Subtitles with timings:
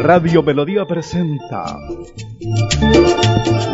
[0.00, 1.76] Radio Melodía presenta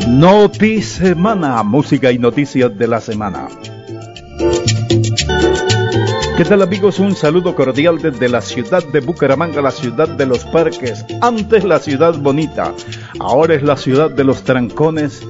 [0.09, 3.49] Noti Semana, música y noticias de la semana.
[6.39, 6.99] ¿Qué tal amigos?
[6.99, 11.79] Un saludo cordial desde la ciudad de Bucaramanga, la ciudad de los parques, antes la
[11.79, 12.73] ciudad bonita,
[13.21, 15.29] ahora es la ciudad de los trancones,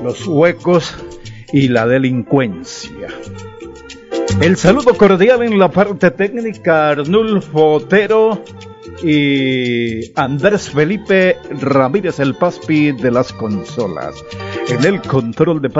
[0.00, 0.94] los huecos
[1.52, 3.08] y la delincuencia.
[4.40, 8.44] El saludo cordial en la parte técnica, Arnulfo Otero
[9.02, 14.14] y Andrés Felipe Ramírez el Paspi de las consolas.
[14.68, 15.70] En el control de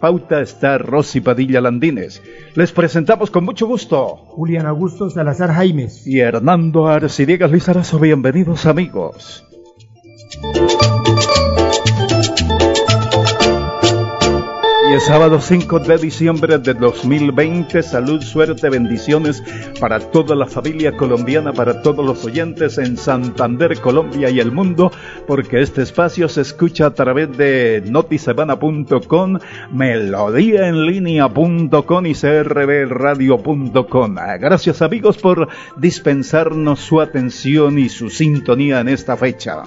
[0.00, 2.22] pauta está Rosy Padilla Landines.
[2.54, 7.98] Les presentamos con mucho gusto Julián Augusto Salazar Jaimes y Hernando Arcidiegas Lizarazo.
[7.98, 9.44] Bienvenidos amigos.
[14.90, 17.80] Y es sábado 5 de diciembre de 2020.
[17.80, 19.40] Salud, suerte, bendiciones
[19.78, 24.90] para toda la familia colombiana, para todos los oyentes en Santander, Colombia y el mundo,
[25.28, 29.38] porque este espacio se escucha a través de notisebana.com,
[29.70, 34.14] melodíaenlínea.com y crbradio.com.
[34.40, 39.62] Gracias amigos por dispensarnos su atención y su sintonía en esta fecha.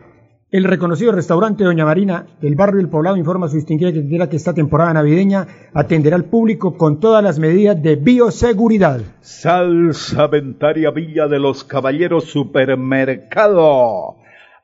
[0.50, 4.36] El reconocido restaurante Doña Marina del barrio El Poblado informa a su distinguida clientela que
[4.36, 9.02] esta temporada navideña atenderá al público con todas las medidas de bioseguridad.
[9.20, 14.16] Salsa Ventaria Villa de los Caballeros Supermercado.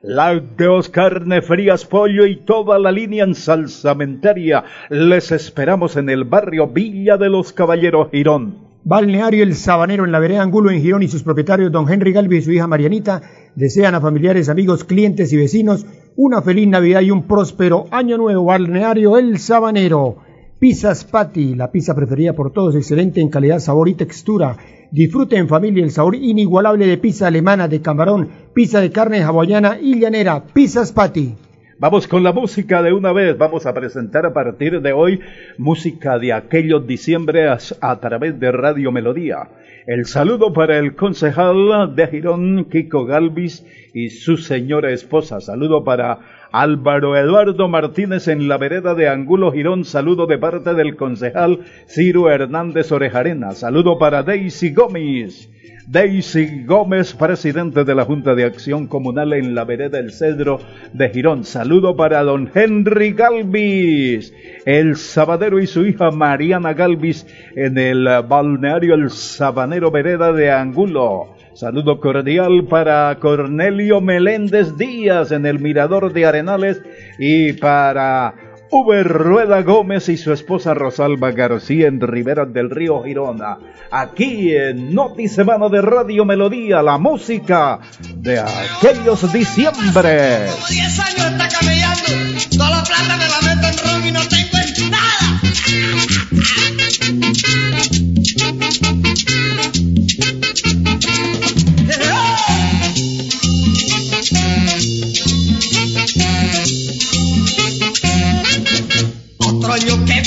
[0.05, 4.65] Lácteos, carne frías, pollo y toda la línea en salsamentaria.
[4.89, 8.57] Les esperamos en el barrio Villa de los Caballeros Girón.
[8.83, 12.39] Balneario El Sabanero en la vereda Angulo en Girón y sus propietarios don Henry Galvi
[12.39, 13.21] y su hija Marianita
[13.55, 15.85] desean a familiares, amigos, clientes y vecinos
[16.17, 18.43] una feliz Navidad y un próspero año nuevo.
[18.43, 20.17] Balneario El Sabanero.
[20.59, 24.57] Pizzas Patty, la pizza preferida por todos, excelente en calidad, sabor y textura.
[24.93, 29.79] Disfrute en familia el sabor inigualable de pizza alemana, de camarón, pizza de carne hawaiana
[29.81, 30.43] y llanera.
[30.53, 31.33] Pizzas Patty.
[31.79, 33.35] Vamos con la música de una vez.
[33.35, 35.19] Vamos a presentar a partir de hoy
[35.57, 39.49] música de aquellos diciembre a, a través de Radio Melodía.
[39.87, 43.65] El saludo para el concejal de Girón, Kiko Galvis,
[43.95, 45.41] y su señora esposa.
[45.41, 46.19] Saludo para
[46.53, 49.85] Álvaro Eduardo Martínez en la vereda de Angulo Girón.
[49.85, 53.53] Saludo de parte del concejal Ciro Hernández Orejarena.
[53.53, 55.49] Saludo para Daisy Gómez.
[55.87, 60.59] Daisy Gómez, presidente de la Junta de Acción Comunal en la vereda El Cedro
[60.93, 61.43] de Girón.
[61.43, 64.31] Saludo para don Henry Galvis,
[64.65, 67.25] el sabadero y su hija Mariana Galvis
[67.55, 71.35] en el balneario El Sabanero Vereda de Angulo.
[71.55, 76.81] Saludo cordial para Cornelio Meléndez Díaz en el Mirador de Arenales
[77.19, 78.33] y para
[78.71, 83.59] Uber Rueda Gómez y su esposa Rosalba García en Rivera del Río Girona.
[83.91, 87.79] Aquí en Noti Semana de Radio Melodía, la música
[88.15, 90.47] de aquellos diciembre.
[90.49, 92.03] Como 10 años está camellando,
[92.49, 94.62] toda la plata me la meto en ron y no tengo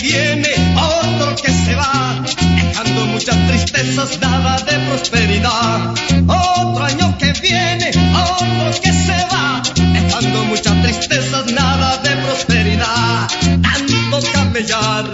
[0.02, 2.22] viene, otro que se va,
[2.56, 5.94] dejando muchas tristezas, nada de prosperidad.
[6.26, 13.28] Otro año que viene, otro que se va, dejando muchas tristezas, nada de prosperidad.
[13.62, 15.04] Tanto camellar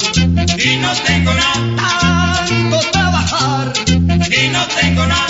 [0.58, 5.26] y no tengo nada, tanto trabajar y no tengo nada,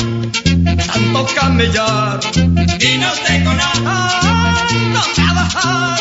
[0.86, 6.00] tanto camellar y no tengo nada, tanto trabajar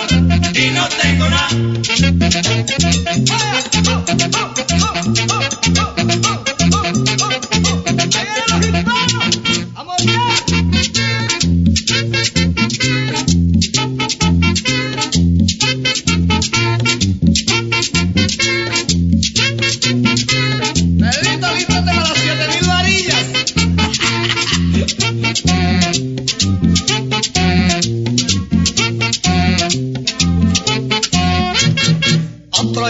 [0.53, 2.00] y no tengo nada.
[2.33, 3.50] ¡Vamos bien!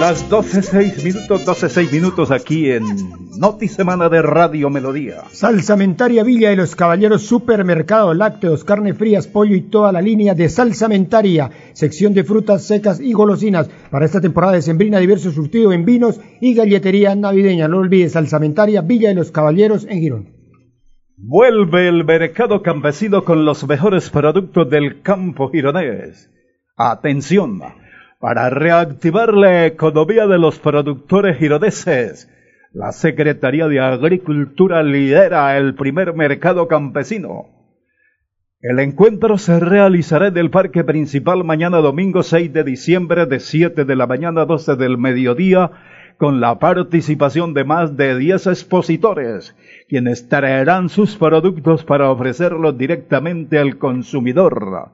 [0.00, 2.84] Las 12.06 minutos, 12.06 minutos aquí en
[3.36, 5.24] Noti Semana de Radio Melodía.
[5.32, 10.48] Salsamentaria Villa de los Caballeros, supermercado, lácteos, carne frías, pollo y toda la línea de
[10.48, 13.68] Salsamentaria, sección de frutas secas y golosinas.
[13.90, 17.66] Para esta temporada de sembrina, diverso surtido en vinos y galletería navideña.
[17.66, 20.28] No olvides Salsamentaria Villa de los Caballeros en Girón.
[21.16, 26.30] Vuelve el mercado campesino con los mejores productos del campo gironés.
[26.76, 27.58] Atención
[28.18, 32.28] para reactivar la economía de los productores gironeses.
[32.72, 37.46] La Secretaría de Agricultura lidera el primer mercado campesino.
[38.60, 43.84] El encuentro se realizará en el parque principal mañana domingo 6 de diciembre de 7
[43.84, 45.70] de la mañana a 12 del mediodía
[46.18, 49.54] con la participación de más de 10 expositores,
[49.88, 54.90] quienes traerán sus productos para ofrecerlos directamente al consumidor.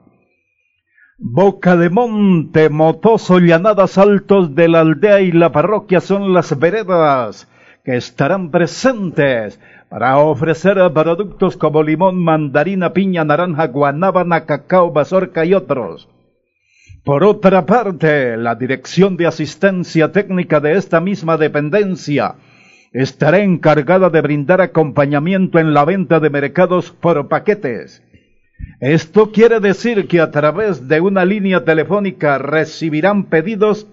[1.17, 7.47] Boca de monte, motoso, llanadas altos de la aldea y la parroquia son las veredas
[7.85, 9.57] que estarán presentes
[9.87, 16.09] para ofrecer productos como limón, mandarina, piña, naranja, guanábana, cacao, mazorca y otros.
[17.05, 22.35] Por otra parte, la Dirección de Asistencia Técnica de esta misma dependencia
[22.91, 28.03] estará encargada de brindar acompañamiento en la venta de mercados por paquetes
[28.79, 33.87] esto quiere decir que a través de una línea telefónica recibirán pedidos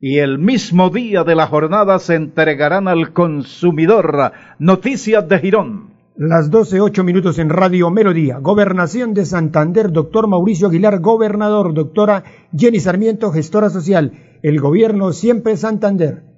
[0.00, 5.94] y el mismo día de la jornada se entregarán al consumidor noticias de Girón.
[6.16, 8.38] Las 12, 8 minutos en Radio Melodía.
[8.38, 12.22] Gobernación de Santander, doctor Mauricio Aguilar, gobernador, doctora
[12.56, 14.12] Jenny Sarmiento, gestora social.
[14.42, 16.33] El gobierno siempre Santander.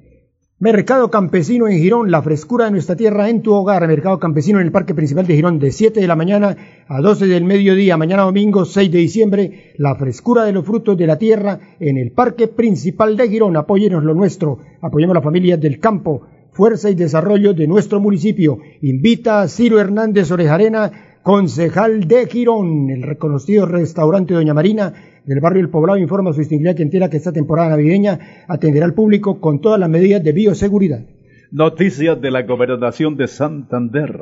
[0.59, 3.87] Mercado Campesino en Girón, la frescura de nuestra tierra en tu hogar.
[3.87, 6.57] Mercado Campesino en el Parque Principal de Girón, de 7 de la mañana
[6.89, 7.99] a 12 del mediodía.
[7.99, 12.11] Mañana domingo 6 de diciembre, la frescura de los frutos de la tierra en el
[12.11, 13.55] Parque Principal de Girón.
[13.55, 16.23] Apóyenos lo nuestro, apoyemos a la familia del campo,
[16.53, 18.59] fuerza y desarrollo de nuestro municipio.
[18.81, 24.93] Invita a Ciro Hernández Orejarena, concejal de Girón, el reconocido restaurante Doña Marina
[25.25, 28.95] del barrio El Poblado informa a su distinguida clientela que esta temporada navideña atenderá al
[28.95, 31.01] público con todas las medidas de bioseguridad.
[31.51, 34.21] Noticias de la Gobernación de Santander.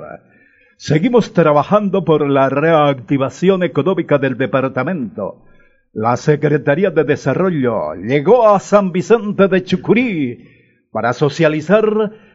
[0.79, 5.45] Seguimos trabajando por la reactivación económica del departamento.
[5.93, 10.39] La Secretaría de Desarrollo llegó a San Vicente de Chucurí
[10.91, 11.85] para socializar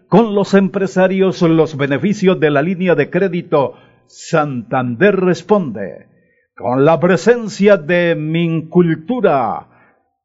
[0.08, 3.74] con los empresarios los beneficios de la línea de crédito
[4.10, 6.08] Santander Responde
[6.56, 9.68] con la presencia de Mincultura,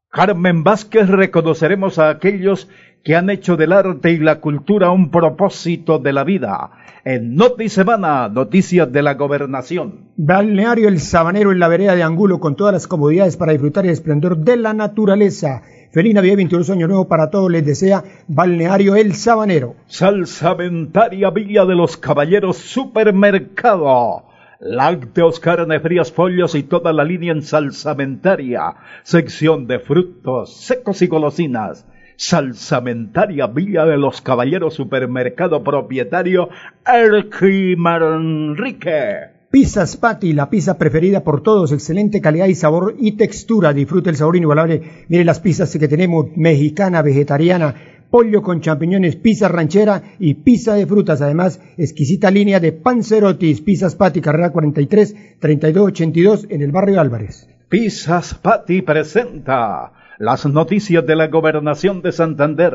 [0.08, 2.68] Carmen Vázquez reconoceremos a aquellos
[3.04, 6.70] que han hecho del arte y la cultura un propósito de la vida.
[7.04, 10.08] En Noti Semana, noticias de la gobernación.
[10.16, 13.90] Balneario El Sabanero en la vereda de Angulo con todas las comodidades para disfrutar el
[13.90, 15.61] esplendor de la naturaleza.
[15.92, 19.76] Feliz Navidad 22 Año Nuevo para todos, les desea Balneario El Sabanero.
[19.87, 24.25] Salsamentaria Villa de los Caballeros Supermercado
[24.61, 31.06] lácteos, carne frías, pollos y toda la línea en salsamentaria, sección de frutos secos y
[31.06, 31.84] golosinas.
[32.16, 36.49] Salsamentaria Villa de los Caballeros Supermercado Propietario
[36.87, 37.30] El
[37.76, 39.35] Manrique.
[39.50, 43.73] Pizzas Patty, la pizza preferida por todos, excelente calidad y sabor y textura.
[43.73, 44.83] Disfrute el sabor inigualable.
[45.09, 47.75] Mire las pizzas que tenemos, mexicana, vegetariana,
[48.11, 51.23] pollo con champiñones, pizza ranchera y pizza de frutas.
[51.23, 57.49] Además, exquisita línea de panzerotis, pizzas Pati, carrera 43, 3282 en el barrio Álvarez.
[57.68, 62.75] Pizzas Pati presenta las noticias de la gobernación de Santander.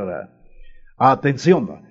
[0.98, 1.82] Atención,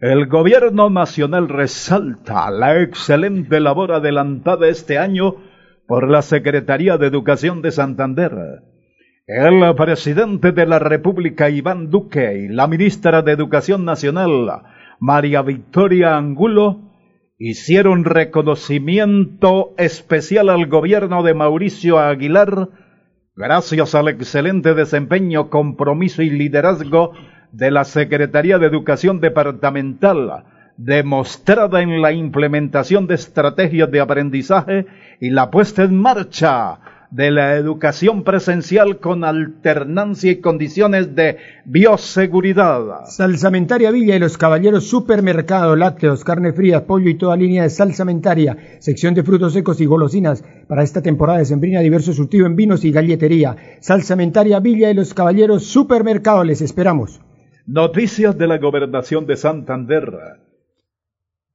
[0.00, 5.36] el gobierno nacional resalta la excelente labor adelantada este año
[5.86, 8.62] por la Secretaría de Educación de Santander
[9.28, 14.62] el presidente de la República, Iván Duque, y la ministra de Educación Nacional,
[15.00, 16.94] María Victoria Angulo,
[17.36, 22.70] hicieron reconocimiento especial al gobierno de Mauricio Aguilar
[23.38, 27.12] gracias al excelente desempeño, compromiso y liderazgo
[27.52, 30.44] de la Secretaría de Educación Departamental,
[30.76, 34.86] demostrada en la implementación de estrategias de aprendizaje
[35.20, 36.80] y la puesta en marcha
[37.10, 43.06] de la educación presencial con alternancia y condiciones de bioseguridad.
[43.06, 48.58] Salsamentaria Villa y los Caballeros Supermercado, lácteos, carne fría, pollo y toda línea de salsamentaria,
[48.80, 52.84] sección de frutos secos y golosinas para esta temporada de sembrina, diverso surtido en vinos
[52.84, 53.56] y galletería.
[53.80, 57.20] Salsamentaria Villa y los Caballeros Supermercado, les esperamos.
[57.66, 60.12] Noticias de la Gobernación de Santander.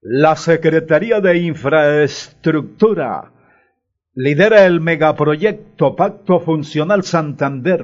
[0.01, 3.31] La Secretaría de Infraestructura
[4.15, 7.83] lidera el megaproyecto Pacto Funcional Santander,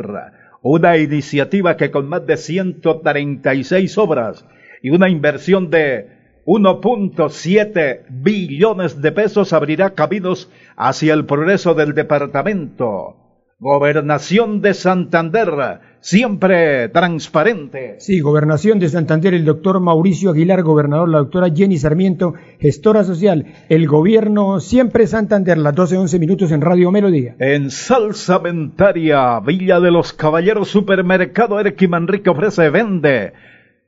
[0.61, 4.45] una iniciativa que con más de 136 obras
[4.81, 13.15] y una inversión de 1.7 billones de pesos abrirá caminos hacia el progreso del departamento.
[13.59, 17.95] Gobernación de Santander, siempre transparente.
[17.99, 23.45] Sí, Gobernación de Santander, el doctor Mauricio Aguilar, gobernador, la doctora Jenny Sarmiento, gestora social,
[23.69, 27.35] el gobierno siempre Santander, las 12-11 minutos en Radio Melodía.
[27.39, 33.33] En Salsamentaria, Villa de los Caballeros, Supermercado Erqui Manrique ofrece, vende.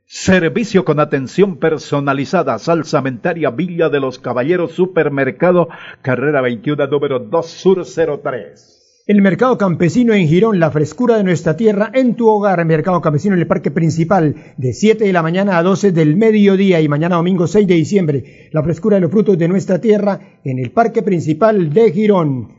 [0.04, 5.68] Servicio con atención personalizada, Salsamentaria, Villa de los Caballeros, Supermercado,
[6.02, 8.81] carrera 21, número 2, Sur 03.
[9.04, 12.64] El Mercado Campesino en Girón, la frescura de nuestra tierra en tu hogar.
[12.64, 16.80] Mercado Campesino en el Parque Principal, de 7 de la mañana a 12 del mediodía
[16.80, 18.48] y mañana domingo 6 de diciembre.
[18.52, 22.52] La frescura de los frutos de nuestra tierra en el Parque Principal de Girón.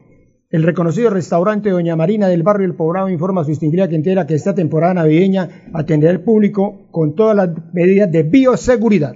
[0.50, 4.36] El reconocido restaurante Doña Marina del barrio El Poblado informa a su distinguida clientela que
[4.36, 9.16] esta temporada navideña atenderá al público con todas las medidas de bioseguridad.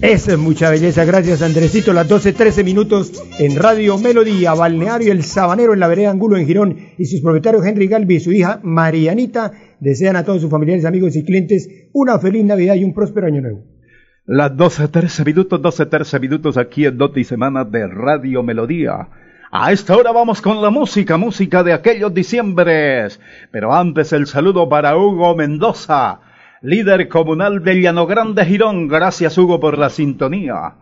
[0.00, 1.04] Esa es mucha belleza.
[1.04, 1.92] Gracias, Andresito.
[1.92, 6.76] Las 12.13 minutos en Radio Melodía, Balneario El Sabanero en la vereda Angulo en Girón
[6.98, 11.16] y sus propietarios Henry Galvi y su hija Marianita desean a todos sus familiares, amigos
[11.16, 13.64] y clientes una feliz Navidad y un próspero año nuevo.
[14.26, 19.08] Las 12.13 minutos, 12.13 minutos aquí en Noti Semana de Radio Melodía.
[19.50, 23.20] A esta hora vamos con la música, música de aquellos diciembres.
[23.52, 26.20] Pero antes el saludo para Hugo Mendoza
[26.64, 28.88] líder comunal de Llano Grande Girón.
[28.88, 30.76] Gracias Hugo por la sintonía.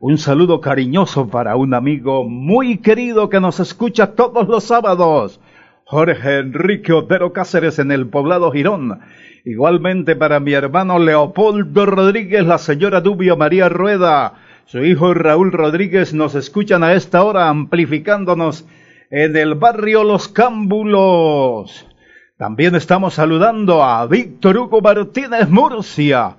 [0.00, 5.38] Un saludo cariñoso para un amigo muy querido que nos escucha todos los sábados.
[5.84, 9.00] Jorge Enrique Otero Cáceres en el poblado Girón.
[9.44, 16.14] Igualmente para mi hermano Leopoldo Rodríguez, la señora Dubio María Rueda, su hijo Raúl Rodríguez
[16.14, 18.66] nos escuchan a esta hora amplificándonos
[19.10, 21.86] en el barrio Los Cámbulos.
[22.38, 26.36] También estamos saludando a Víctor Hugo Martínez Murcia.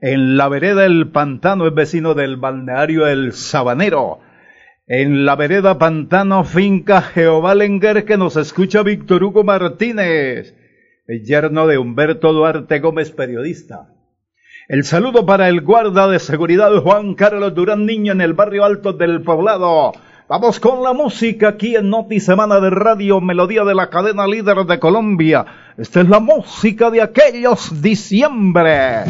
[0.00, 4.20] En la vereda El Pantano es vecino del balneario El Sabanero.
[4.86, 10.54] En la vereda Pantano, finca Jehová Lenguer, que nos escucha Víctor Hugo Martínez,
[11.08, 13.88] el yerno de Humberto Duarte Gómez, periodista.
[14.68, 18.92] El saludo para el guarda de seguridad Juan Carlos Durán Niño en el barrio alto
[18.92, 19.94] del poblado.
[20.30, 24.58] Vamos con la música aquí en Noti Semana de Radio, melodía de la cadena líder
[24.58, 25.44] de Colombia.
[25.76, 29.06] Esta es la música de aquellos diciembre.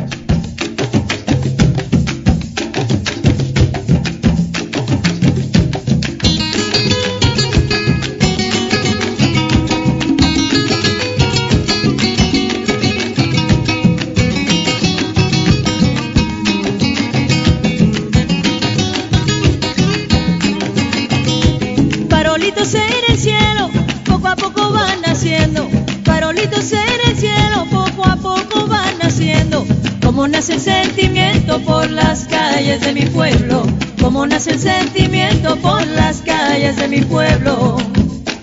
[30.20, 33.62] Cómo nace el sentimiento por las calles de mi pueblo.
[34.02, 37.78] Cómo nace el sentimiento por las calles de mi pueblo.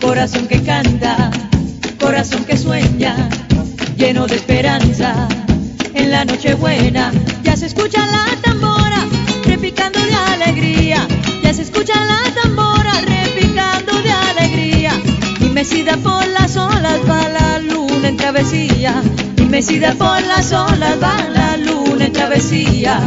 [0.01, 1.29] Corazón que canta,
[1.99, 3.29] corazón que sueña,
[3.95, 5.27] lleno de esperanza.
[5.93, 7.11] En la noche buena
[7.43, 9.05] ya se escucha la tambora,
[9.45, 11.07] repicando de alegría.
[11.43, 14.99] Ya se escucha la tambora, repicando de alegría.
[15.41, 19.03] Y mecida por las olas va la luna en travesía
[19.49, 22.99] Mecida por las olas va la luna en travesía.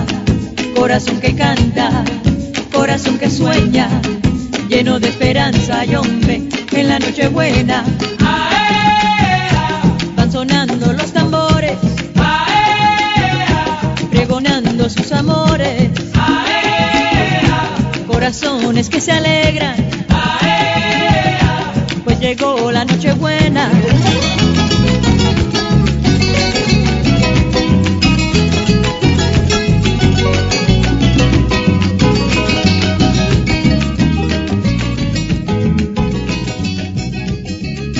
[0.74, 2.02] Corazón que canta,
[2.72, 3.88] corazón que sueña,
[4.68, 6.42] lleno de esperanza y hombre
[6.72, 7.84] en la noche buena.
[10.16, 11.76] Van sonando los tambores,
[14.10, 15.90] pregonando sus amores.
[18.06, 19.76] Corazones que se alegran,
[22.04, 23.70] pues llegó la noche buena.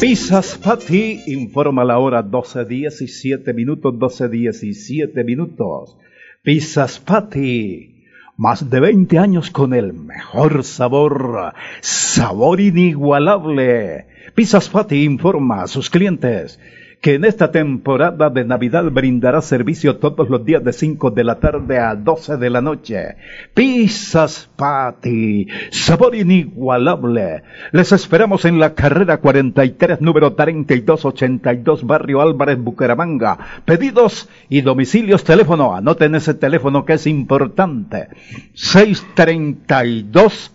[0.00, 5.96] Pizzas Patty informa la hora 12.17 minutos, 12.17 minutos.
[6.42, 8.04] Pizzas Patty,
[8.36, 14.06] más de 20 años con el mejor sabor, sabor inigualable.
[14.34, 16.60] Pizzas Patty informa a sus clientes
[17.00, 21.38] que en esta temporada de Navidad brindará servicio todos los días de 5 de la
[21.38, 23.14] tarde a 12 de la noche.
[23.54, 27.44] Pizzas Patty, sabor inigualable.
[27.72, 33.38] Les esperamos en la carrera 43, número 3282, Barrio Álvarez, Bucaramanga.
[33.64, 35.76] Pedidos y domicilios, teléfono.
[35.76, 38.08] Anoten ese teléfono que es importante.
[38.54, 40.52] 632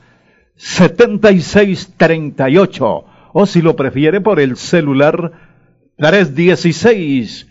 [0.58, 5.51] 7638 o si lo prefiere por el celular
[6.02, 7.48] 316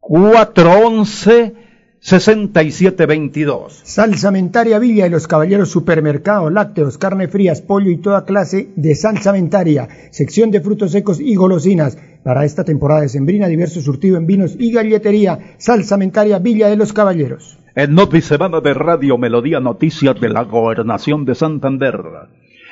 [0.00, 1.54] 411
[1.98, 3.80] 6722.
[3.84, 9.88] Salsamentaria Villa de los Caballeros Supermercado, lácteos, carne frías, pollo y toda clase de salsamentaria,
[10.10, 11.96] sección de frutos secos y golosinas.
[12.22, 15.54] Para esta temporada de sembrina, diverso surtido en vinos y galletería.
[15.56, 17.58] Salsamentaria Villa de los Caballeros.
[17.74, 21.98] En Noti Semana de Radio Melodía Noticias de la Gobernación de Santander.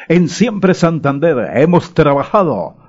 [0.09, 2.84] En Siempre Santander hemos trabajado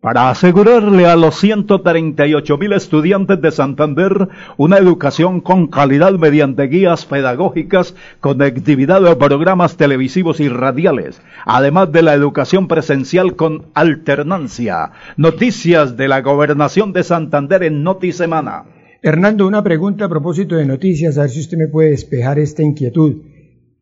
[0.00, 7.04] para asegurarle a los 138 mil estudiantes de Santander una educación con calidad mediante guías
[7.04, 14.92] pedagógicas, conectividad de programas televisivos y radiales, además de la educación presencial con alternancia.
[15.16, 18.64] Noticias de la Gobernación de Santander en Noti Semana.
[19.02, 22.62] Hernando, una pregunta a propósito de noticias, a ver si usted me puede despejar esta
[22.62, 23.16] inquietud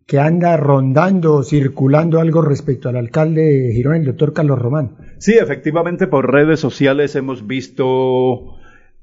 [0.06, 4.92] que anda rondando, circulando algo respecto al alcalde de Girón, el doctor Carlos Román.
[5.18, 8.54] Sí, efectivamente, por redes sociales hemos visto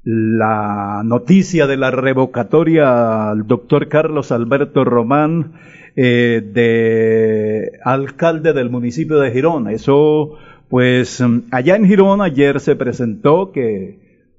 [0.02, 5.52] la noticia de la revocatoria al doctor Carlos Alberto Román
[5.96, 9.68] eh, de alcalde del municipio de Girón.
[9.68, 10.38] Eso,
[10.70, 14.30] pues, allá en Girón ayer se presentó que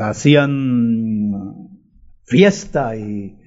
[0.00, 0.50] hacían
[2.26, 3.38] fiesta y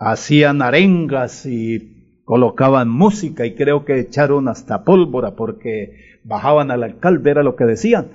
[0.00, 7.30] hacían arengas y colocaban música y creo que echaron hasta pólvora porque bajaban al alcalde,
[7.30, 8.06] era lo que decían.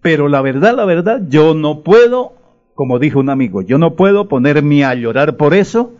[0.00, 2.32] Pero la verdad, la verdad, yo no puedo,
[2.74, 5.92] como dijo un amigo, yo no puedo ponerme a llorar por eso,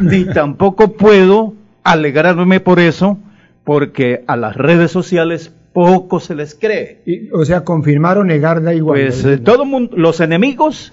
[0.00, 1.54] ni tampoco puedo
[1.84, 3.18] alegrarme por eso,
[3.64, 7.02] porque a las redes sociales poco se les cree.
[7.04, 8.98] Y, o sea, confirmar o negar da igual.
[9.00, 10.92] Pues eh, todo mundo, los enemigos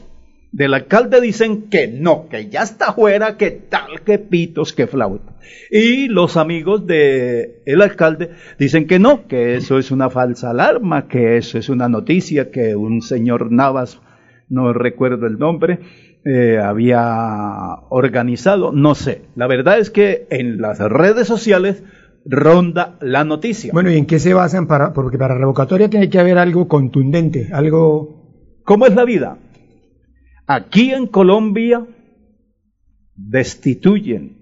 [0.53, 5.33] del alcalde dicen que no, que ya está fuera, que tal, que pitos, que flauta.
[5.71, 11.07] Y los amigos del el alcalde dicen que no, que eso es una falsa alarma,
[11.07, 13.99] que eso es una noticia que un señor Navas,
[14.47, 15.79] no recuerdo el nombre,
[16.23, 17.01] eh, había
[17.89, 19.23] organizado, no sé.
[19.35, 21.83] La verdad es que en las redes sociales
[22.25, 23.73] ronda la noticia.
[23.73, 27.49] Bueno, ¿y en qué se basan para, porque para revocatoria tiene que haber algo contundente,
[27.51, 28.21] algo...
[28.63, 29.39] ¿Cómo es la vida?
[30.45, 31.85] Aquí en Colombia
[33.15, 34.37] destituyen,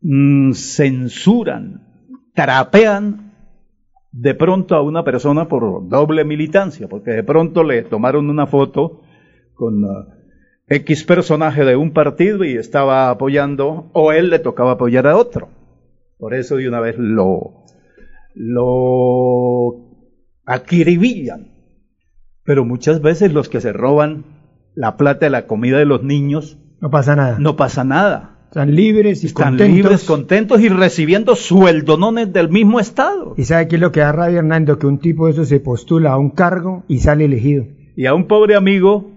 [0.00, 1.86] mm, censuran,
[2.34, 3.32] trapean
[4.12, 9.02] de pronto a una persona por doble militancia, porque de pronto le tomaron una foto
[9.54, 10.06] con uh,
[10.66, 15.50] X personaje de un partido y estaba apoyando, o él le tocaba apoyar a otro.
[16.16, 17.64] Por eso de una vez lo,
[18.34, 19.90] lo
[20.44, 21.59] acribillan.
[22.50, 24.24] Pero muchas veces los que se roban
[24.74, 27.36] la plata de la comida de los niños, no pasa nada.
[27.38, 28.38] No pasa nada.
[28.48, 29.76] Están libres y Están contentos.
[29.76, 33.34] libres, contentos y recibiendo sueldonones del mismo Estado.
[33.36, 34.80] ¿Y sabe qué es lo que da rabia, Hernando?
[34.80, 37.66] Que un tipo de eso se postula a un cargo y sale elegido.
[37.94, 39.12] Y a un pobre amigo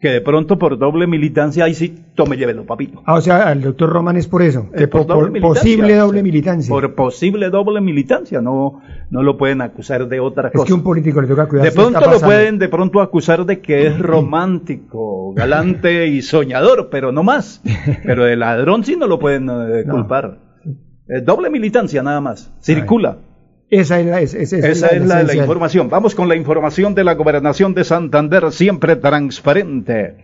[0.00, 3.02] que de pronto por doble militancia, ahí sí, tome, llévelo, papito.
[3.04, 4.68] Ah, o sea, al doctor Román es por eso.
[4.72, 6.70] Eh, que por doble posible doble militancia.
[6.72, 8.80] Por posible doble militancia, no,
[9.10, 10.66] no lo pueden acusar de otra es cosa.
[10.66, 11.66] que a un político le toca cuidar.
[11.66, 13.98] De pronto lo pueden de pronto acusar de que es
[14.52, 17.60] romántico, galante y soñador, pero no más.
[18.04, 19.94] Pero de ladrón sí no lo pueden eh, No.
[19.94, 20.38] culpar.
[21.08, 22.54] Eh, doble militancia nada más.
[22.60, 23.18] Circula.
[23.70, 25.90] Esa es la, es- es- esa Esa es la, información.
[25.90, 30.14] Vamos con la información de la gobernación de Santander, siempre transparente.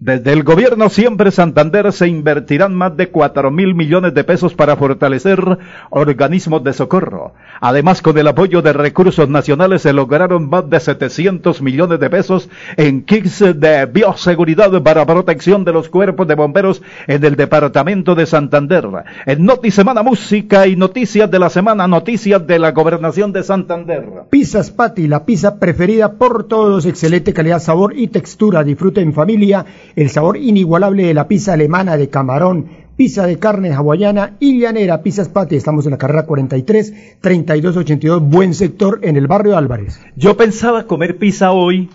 [0.00, 4.74] Desde el gobierno Siempre Santander se invertirán más de 4 mil millones de pesos para
[4.74, 5.58] fortalecer
[5.90, 7.34] organismos de socorro.
[7.60, 12.48] Además, con el apoyo de recursos nacionales se lograron más de 700 millones de pesos
[12.78, 18.24] en kits de bioseguridad para protección de los cuerpos de bomberos en el departamento de
[18.24, 18.88] Santander.
[19.26, 24.06] En Noti Semana Música y Noticias de la Semana, Noticias de la Gobernación de Santander.
[24.30, 28.64] Pizzas Patty, la pizza preferida por todos, excelente calidad, sabor y textura.
[28.64, 33.72] Disfrute en familia el sabor inigualable de la pizza alemana de camarón, pizza de carne
[33.72, 35.02] hawaiana y llanera.
[35.02, 40.00] Pizzas Patty, estamos en la carrera 43, 3282, buen sector en el barrio Álvarez.
[40.16, 41.88] Yo pensaba comer pizza hoy,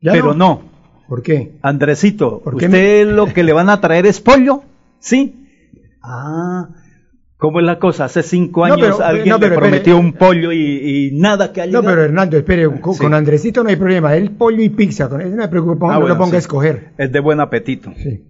[0.00, 0.62] ¿Ya pero no.
[1.08, 1.58] ¿Por qué?
[1.62, 4.62] Andresito, ¿Por qué ¿usted lo que le van a traer es pollo?
[4.98, 5.46] ¿Sí?
[6.02, 6.68] Ah,
[7.42, 8.04] ¿cómo es la cosa?
[8.04, 9.70] Hace cinco No, años pero- alguien no, pero le espere.
[9.82, 11.86] prometió un pollo y, y nada que ha No, llegado.
[11.88, 13.00] pero Hernando, espere, con, Sí.
[13.00, 14.14] con Andresito no hay problema.
[14.14, 16.36] El pollo y pizza, con eso no me preocupa, Ah, no bueno, lo ponga sí.
[16.36, 16.90] a escoger.
[16.96, 17.92] Es de buen apetito.
[17.96, 18.22] Sí.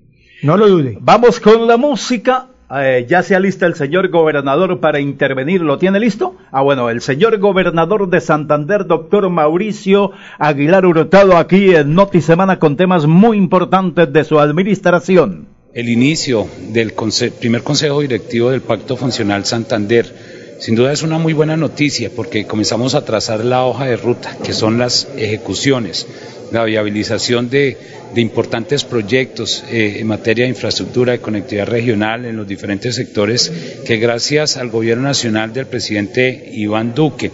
[0.43, 0.97] No lo dude.
[1.01, 2.47] Vamos con la música.
[2.75, 5.61] Eh, ya se alista el señor gobernador para intervenir.
[5.61, 6.37] ¿Lo tiene listo?
[6.51, 12.59] Ah, bueno, el señor gobernador de Santander, doctor Mauricio Aguilar Hurtado, aquí en Noti Semana
[12.59, 15.49] con temas muy importantes de su administración.
[15.75, 16.93] El inicio del
[17.39, 20.33] primer consejo directivo del Pacto Funcional Santander.
[20.61, 24.37] Sin duda es una muy buena noticia porque comenzamos a trazar la hoja de ruta,
[24.45, 26.07] que son las ejecuciones,
[26.53, 27.79] la viabilización de,
[28.15, 33.51] de importantes proyectos eh, en materia de infraestructura, de conectividad regional en los diferentes sectores,
[33.87, 37.33] que gracias al Gobierno Nacional del presidente Iván Duque,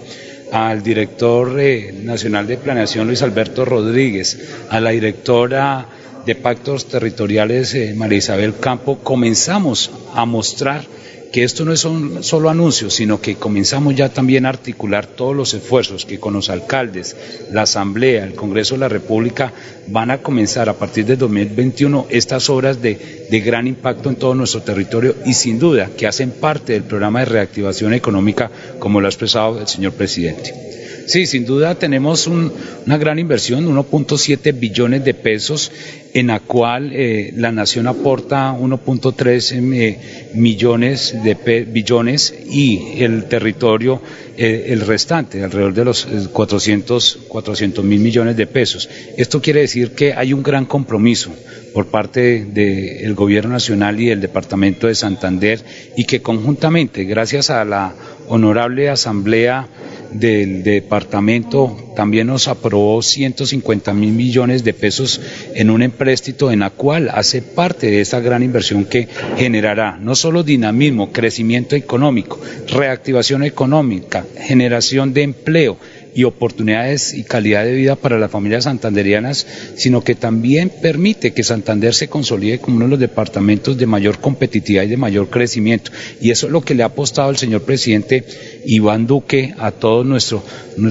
[0.53, 4.39] al director eh, nacional de planeación Luis Alberto Rodríguez,
[4.71, 5.98] a la directora
[6.29, 10.85] de pactos territoriales eh, María Isabel Campo, comenzamos a mostrar
[11.33, 15.35] que esto no es un solo anuncio, sino que comenzamos ya también a articular todos
[15.35, 17.17] los esfuerzos que con los alcaldes,
[17.51, 19.55] la Asamblea, el Congreso de la República
[19.87, 24.35] van a comenzar a partir de 2021 estas obras de, de gran impacto en todo
[24.35, 29.07] nuestro territorio y sin duda que hacen parte del programa de reactivación económica como lo
[29.07, 30.69] ha expresado el señor presidente.
[31.09, 32.53] Sí, sin duda tenemos un-
[32.87, 35.73] una gran inversión, 1.7 billones de pesos,
[36.13, 39.99] en la cual eh, la nación aporta 1.3 eh,
[40.35, 44.03] millones de billones y el territorio
[44.37, 48.89] eh, el restante, alrededor de los eh, 400 mil millones de pesos.
[49.17, 51.31] Esto quiere decir que hay un gran compromiso
[51.73, 55.61] por parte del Gobierno Nacional y del Departamento de Santander
[55.97, 57.95] y que conjuntamente, gracias a la
[58.29, 59.67] honorable Asamblea
[60.13, 65.21] del departamento también nos aprobó 150 mil millones de pesos
[65.55, 70.15] en un empréstito en la cual hace parte de esa gran inversión que generará no
[70.15, 75.77] solo dinamismo, crecimiento económico, reactivación económica, generación de empleo,
[76.15, 81.45] y oportunidades y calidad de vida para las familias santanderianas, sino que también permite que
[81.45, 85.91] Santander se consolide como uno de los departamentos de mayor competitividad y de mayor crecimiento.
[86.21, 88.25] Y eso es lo que le ha apostado el señor presidente
[88.67, 90.43] Iván Duque a todo nuestro,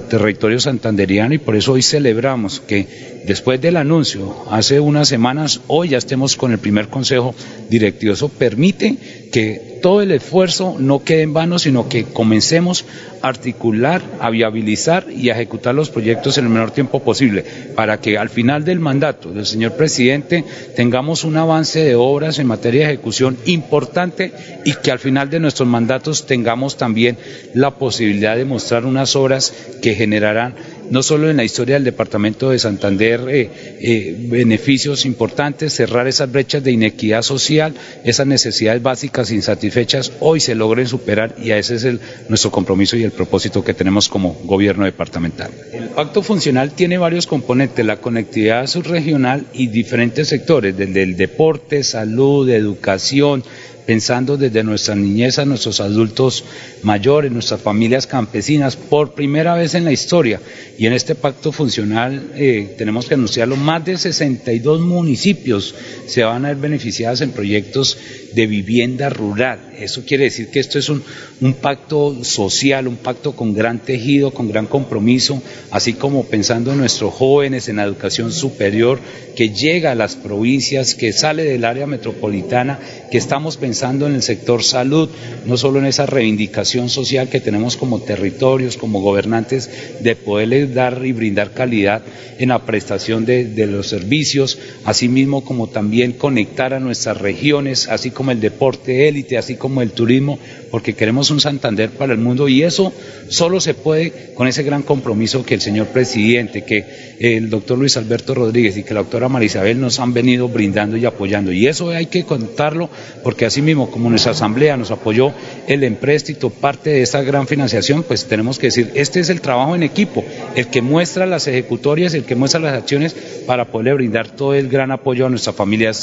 [0.10, 2.88] territorio santanderiano y por eso hoy celebramos que
[3.26, 7.34] después del anuncio hace unas semanas, hoy ya estemos con el primer consejo
[7.70, 8.14] directivo.
[8.14, 8.98] Eso permite
[9.32, 12.84] que todo el esfuerzo no quede en vano, sino que comencemos
[13.22, 18.02] a articular, a viabilizar y a ejecutar los proyectos en el menor tiempo posible, para
[18.02, 20.44] que al final del mandato del señor presidente
[20.76, 24.34] tengamos un avance de obras en materia de ejecución importante
[24.66, 27.18] y que al final de nuestros mandatos tengamos también
[27.54, 30.54] la posibilidad de mostrar unas obras que generarán
[30.90, 36.32] no solo en la historia del departamento de Santander eh, eh, beneficios importantes, cerrar esas
[36.32, 37.74] brechas de inequidad social,
[38.04, 43.04] esas necesidades básicas insatisfechas, hoy se logren superar y ese es el, nuestro compromiso y
[43.04, 45.52] el propósito que tenemos como gobierno departamental.
[45.74, 51.84] El pacto funcional tiene varios componentes, la conectividad subregional y diferentes sectores, desde el deporte,
[51.84, 53.44] salud, educación,
[53.88, 56.44] pensando desde nuestra niñez nuestros adultos
[56.84, 60.42] mayores, nuestras familias campesinas, por primera vez en la historia.
[60.78, 65.74] Y en este pacto funcional eh, tenemos que anunciarlo, más de 62 municipios
[66.06, 67.98] se van a ver beneficiados en proyectos
[68.36, 69.74] de vivienda rural.
[69.80, 71.02] Eso quiere decir que esto es un,
[71.40, 76.80] un pacto social, un pacto con gran tejido, con gran compromiso, así como pensando en
[76.80, 79.00] nuestros jóvenes, en la educación superior,
[79.36, 84.24] que llega a las provincias, que sale del área metropolitana, que estamos pensando en el
[84.24, 85.10] sector salud,
[85.46, 89.70] no solo en esa reivindicación social que tenemos como territorios, como gobernantes,
[90.02, 92.02] de poderles dar y brindar calidad
[92.40, 98.12] en la prestación de, de los servicios, asimismo como también conectar a nuestras regiones, así
[98.12, 100.40] como el deporte élite, así como el turismo,
[100.72, 102.92] porque queremos un Santander para el mundo y eso
[103.30, 107.98] solo se puede con ese gran compromiso que el señor presidente, que el doctor Luis
[107.98, 111.52] Alberto Rodríguez y que la doctora Marisabel nos han venido brindando y apoyando.
[111.52, 112.90] Y eso hay que contarlo
[113.24, 115.34] porque así mismo como nuestra asamblea nos apoyó
[115.68, 119.76] el empréstito, parte de esta gran financiación, pues tenemos que decir, este es el trabajo
[119.76, 120.24] en equipo,
[120.56, 124.70] el que muestra las ejecutorias, el que muestra las acciones para poder brindar todo el
[124.70, 125.94] gran apoyo a nuestra familia.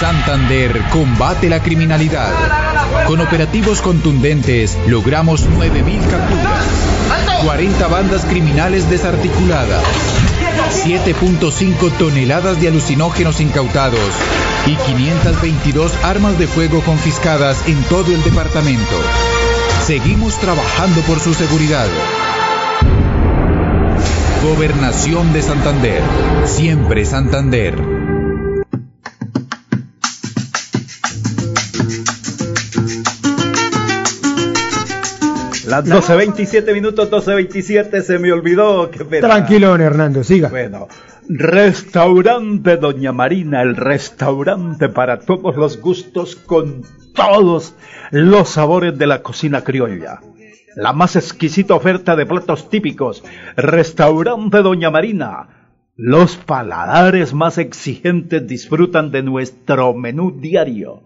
[0.00, 2.32] Santander combate la criminalidad.
[3.06, 6.66] Con operativos contundentes logramos 9.000 capturas,
[7.44, 9.82] 40 bandas criminales desarticuladas,
[10.84, 14.00] 7.5 toneladas de alucinógenos incautados
[14.66, 18.96] y 522 armas de fuego confiscadas en todo el departamento.
[19.84, 21.86] Seguimos trabajando por su seguridad.
[24.42, 26.02] Gobernación de Santander.
[26.44, 28.05] Siempre Santander.
[35.66, 38.88] Las 12.27 minutos, 12.27, se me olvidó.
[38.90, 39.26] Qué pena.
[39.26, 40.48] Tranquilo, don Hernando, siga.
[40.48, 40.86] Bueno,
[41.28, 46.82] restaurante Doña Marina, el restaurante para todos los gustos con
[47.14, 47.74] todos
[48.12, 50.20] los sabores de la cocina criolla.
[50.76, 53.24] La más exquisita oferta de platos típicos.
[53.56, 55.70] Restaurante Doña Marina.
[55.96, 61.05] Los paladares más exigentes disfrutan de nuestro menú diario.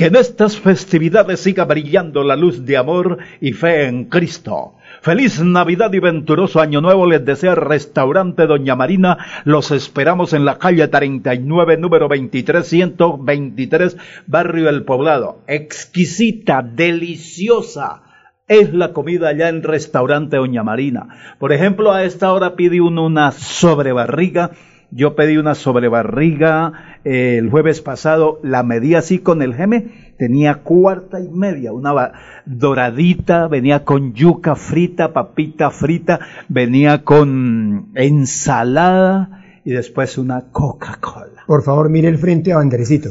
[0.00, 4.76] Que en estas festividades siga brillando la luz de amor y fe en Cristo.
[5.02, 9.18] Feliz Navidad y venturoso Año Nuevo les desea Restaurante Doña Marina.
[9.44, 15.42] Los esperamos en la calle 39, número 2323, Barrio El Poblado.
[15.46, 18.00] Exquisita, deliciosa
[18.48, 21.36] es la comida allá en Restaurante Doña Marina.
[21.38, 24.52] Por ejemplo, a esta hora pide uno una sobrebarriga
[24.90, 30.56] yo pedí una sobrebarriga eh, el jueves pasado, la medí así con el geme, tenía
[30.56, 32.12] cuarta y media, una
[32.44, 41.44] doradita, venía con yuca frita, papita frita, venía con ensalada y después una Coca-Cola.
[41.46, 43.10] Por favor, mire el frente a Andresito.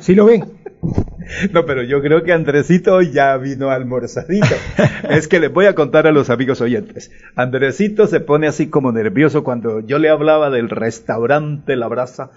[0.00, 0.55] ¿Sí lo ven?
[1.52, 4.54] No, pero yo creo que Andresito ya vino almorzadito.
[5.10, 7.10] es que les voy a contar a los amigos oyentes.
[7.34, 12.30] Andresito se pone así como nervioso cuando yo le hablaba del restaurante La Brasa,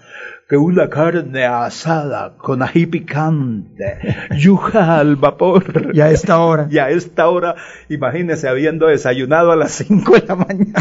[0.50, 5.92] que una carne asada con ají picante, yuja al vapor.
[5.94, 6.66] Y a esta hora.
[6.70, 7.54] Y a esta hora,
[7.88, 10.72] imagínese habiendo desayunado a las 5 de la mañana.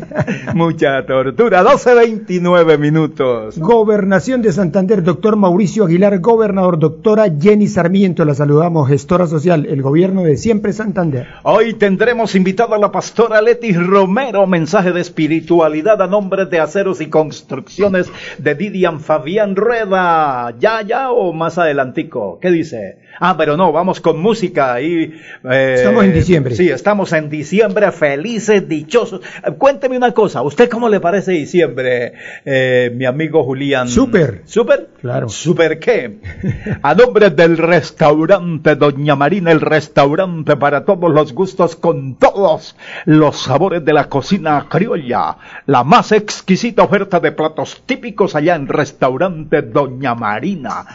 [0.54, 1.62] Mucha tortura.
[1.62, 3.58] 12.29 minutos.
[3.58, 9.82] Gobernación de Santander, doctor Mauricio Aguilar, gobernador, doctora Jenny Sarmiento, la saludamos, gestora social, el
[9.82, 11.26] gobierno de siempre Santander.
[11.42, 17.02] Hoy tendremos invitada a la pastora Leti Romero, mensaje de espiritualidad a nombre de aceros
[17.02, 20.54] y construcciones de Didian Fabián Rueda.
[20.60, 22.38] ¿Ya, ya o más adelantico?
[22.40, 22.98] ¿Qué dice?
[23.20, 25.12] Ah, pero no, vamos con música y...
[25.50, 26.54] Eh, estamos en diciembre.
[26.54, 29.20] Sí, estamos en diciembre, felices, dichosos.
[29.44, 32.12] Eh, cuénteme una cosa, ¿usted cómo le parece diciembre,
[32.44, 33.88] eh, mi amigo Julián?
[33.88, 34.42] Súper.
[34.44, 34.90] ¿Súper?
[35.00, 35.28] Claro.
[35.28, 36.18] ¿Súper qué?
[36.82, 43.36] A nombre del restaurante Doña Marina, el restaurante para todos los gustos, con todos los
[43.36, 45.36] sabores de la cocina criolla.
[45.66, 50.86] La más exquisita oferta de platos típicos allá en restaurante Doña Marina.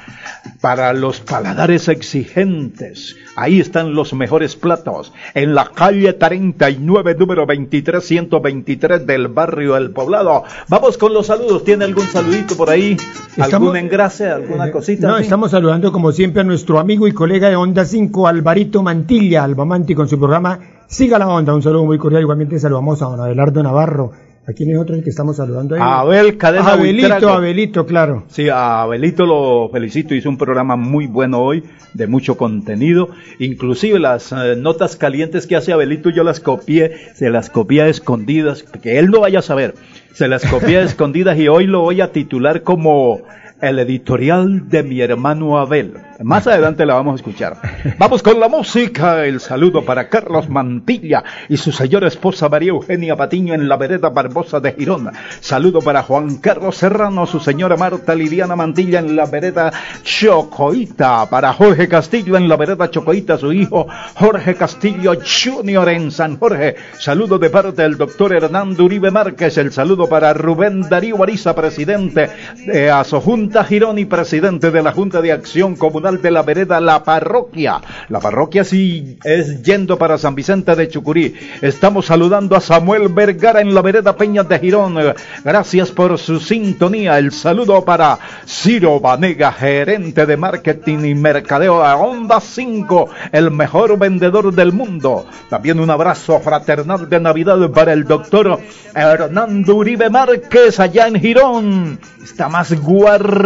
[0.62, 3.16] Para los paladares exigentes.
[3.36, 5.12] Ahí están los mejores platos.
[5.34, 10.44] En la calle 39, número 23, 123 del barrio El Poblado.
[10.70, 11.64] Vamos con los saludos.
[11.64, 12.98] ¿Tiene algún saludito por ahí?
[13.38, 14.30] ¿Algún Estamos- engrase?
[14.30, 15.08] ¿Alguna cosita?
[15.08, 15.24] No, así?
[15.24, 19.96] estamos saludando como siempre a nuestro amigo y colega de Onda 5, Alvarito Mantilla, Albamanti,
[19.96, 21.54] con su programa Siga la Onda.
[21.56, 22.22] Un saludo muy cordial.
[22.22, 24.12] Igualmente saludamos a don Abelardo Navarro.
[24.46, 25.82] ¿A quién es otro el que estamos saludando ahí?
[25.82, 27.34] Abel Cadena Abelito, Buitrago.
[27.34, 28.24] Abelito, claro.
[28.28, 33.08] Sí, a Abelito lo felicito, hizo un programa muy bueno hoy, de mucho contenido,
[33.40, 37.88] inclusive las eh, notas calientes que hace Abelito yo las copié, se las copié a
[37.88, 39.76] escondidas, que él no vaya a saber,
[40.12, 43.22] se las copié a escondidas y hoy lo voy a titular como
[43.64, 45.94] el editorial de mi hermano Abel.
[46.22, 47.58] Más adelante la vamos a escuchar.
[47.98, 49.26] Vamos con la música.
[49.26, 54.10] El saludo para Carlos Mantilla y su señora esposa María Eugenia Patiño en la vereda
[54.10, 55.12] Barbosa de Girón.
[55.40, 59.72] Saludo para Juan Carlos Serrano, su señora Marta Lidiana Mantilla en la vereda
[60.04, 61.30] Chocoita.
[61.30, 65.90] Para Jorge Castillo en la vereda Chocoita, su hijo Jorge Castillo Jr.
[65.90, 66.76] en San Jorge.
[67.00, 69.58] Saludo de parte del doctor Hernando Uribe Márquez.
[69.58, 72.30] El saludo para Rubén Darío Ariza, presidente
[72.66, 77.04] de Asojunta Girón y presidente de la Junta de Acción Comunal de la Vereda La
[77.04, 77.82] Parroquia.
[78.10, 81.36] La parroquia sí es yendo para San Vicente de Chucurí.
[81.62, 84.96] Estamos saludando a Samuel Vergara en la Vereda Peñas de Girón.
[85.44, 87.20] Gracias por su sintonía.
[87.20, 94.00] El saludo para Ciro Vanega, gerente de marketing y mercadeo a Onda 5, el mejor
[94.00, 95.28] vendedor del mundo.
[95.50, 98.60] También un abrazo fraternal de Navidad para el doctor
[98.96, 102.00] Hernando Uribe Márquez allá en Girón.
[102.24, 103.43] Está más guardado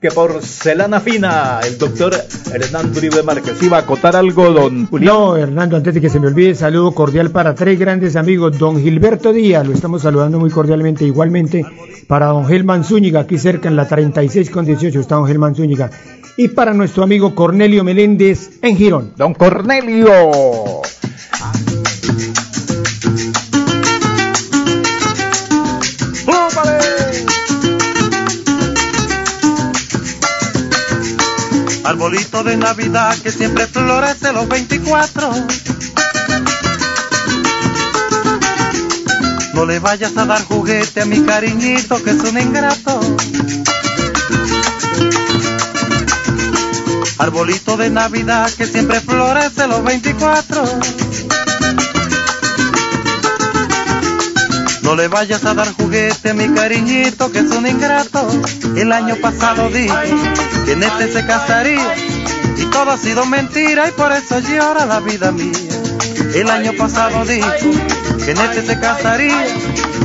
[0.00, 1.60] que porcelana fina.
[1.66, 2.14] El doctor
[2.52, 5.14] Hernando Uribe Márquez iba a acotar algo, don Julián.
[5.14, 8.58] No, Hernando, antes de que se me olvide, saludo cordial para tres grandes amigos.
[8.58, 11.64] Don Gilberto Díaz, lo estamos saludando muy cordialmente, igualmente
[12.08, 15.90] para don Gelman Zúñiga, aquí cerca en la 36 con 18 está don Gelman Zúñiga.
[16.36, 19.12] Y para nuestro amigo Cornelio Meléndez en Girón.
[19.16, 20.82] Don Cornelio.
[31.88, 35.32] Arbolito de Navidad que siempre florece los 24.
[39.54, 43.00] No le vayas a dar juguete a mi cariñito que es un ingrato.
[47.16, 51.07] Arbolito de Navidad que siempre florece los 24.
[54.88, 58.26] No le vayas a dar juguete a mi cariñito que es un ingrato.
[58.74, 59.92] El año pasado dije
[60.64, 61.94] que en este se casaría
[62.56, 65.52] y todo ha sido mentira y por eso llora la vida mía.
[66.34, 67.50] El año pasado dijo
[68.24, 69.46] que en este se casaría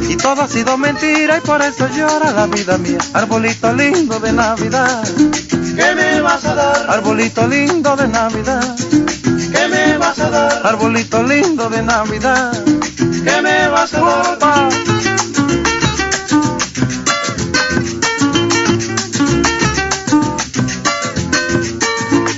[0.10, 2.98] y todo ha sido mentira y por eso llora la vida mía.
[3.14, 5.02] Arbolito lindo de Navidad,
[5.78, 6.90] ¿Qué me vas a dar?
[6.90, 8.76] arbolito lindo de Navidad,
[9.54, 10.68] ¿Qué me vas a dar?
[10.68, 12.52] arbolito lindo de Navidad.
[12.98, 14.04] ¿Qué me vas a?
[14.04, 14.70] Opa.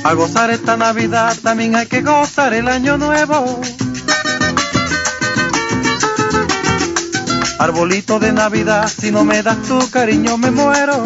[0.03, 3.59] A gozar esta Navidad también hay que gozar el año nuevo.
[7.57, 11.03] Arbolito de Navidad, si no me das tu cariño me muero.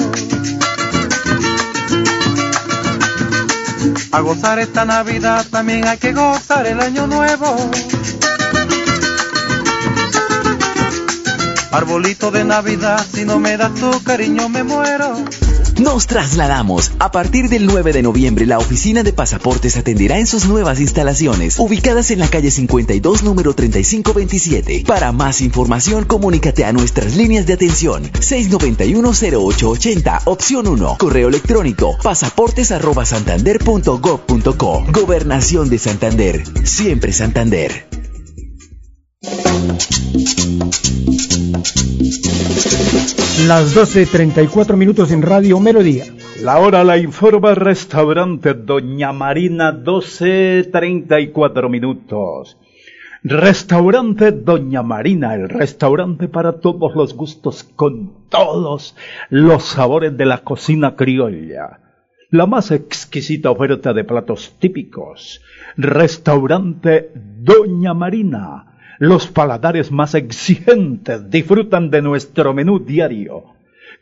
[4.11, 7.55] A gozar esta Navidad también hay que gozar el año nuevo.
[11.71, 15.13] Arbolito de Navidad, si no me das tu cariño me muero.
[15.79, 16.91] Nos trasladamos.
[16.99, 21.57] A partir del 9 de noviembre, la oficina de pasaportes atenderá en sus nuevas instalaciones,
[21.57, 24.83] ubicadas en la calle 52, número 3527.
[24.85, 34.85] Para más información, comunícate a nuestras líneas de atención 691-0880, opción 1, correo electrónico pasaportes@santander.gov.co.
[34.91, 36.43] Gobernación de Santander.
[36.65, 37.88] Siempre Santander.
[43.47, 46.05] Las 12.34 minutos en Radio Melodía.
[46.41, 52.57] La hora la informa restaurante Doña Marina 12.34 minutos.
[53.23, 58.95] Restaurante Doña Marina, el restaurante para todos los gustos con todos
[59.29, 61.81] los sabores de la cocina criolla.
[62.29, 65.41] La más exquisita oferta de platos típicos.
[65.75, 68.68] Restaurante Doña Marina.
[68.99, 73.45] Los paladares más exigentes disfrutan de nuestro menú diario.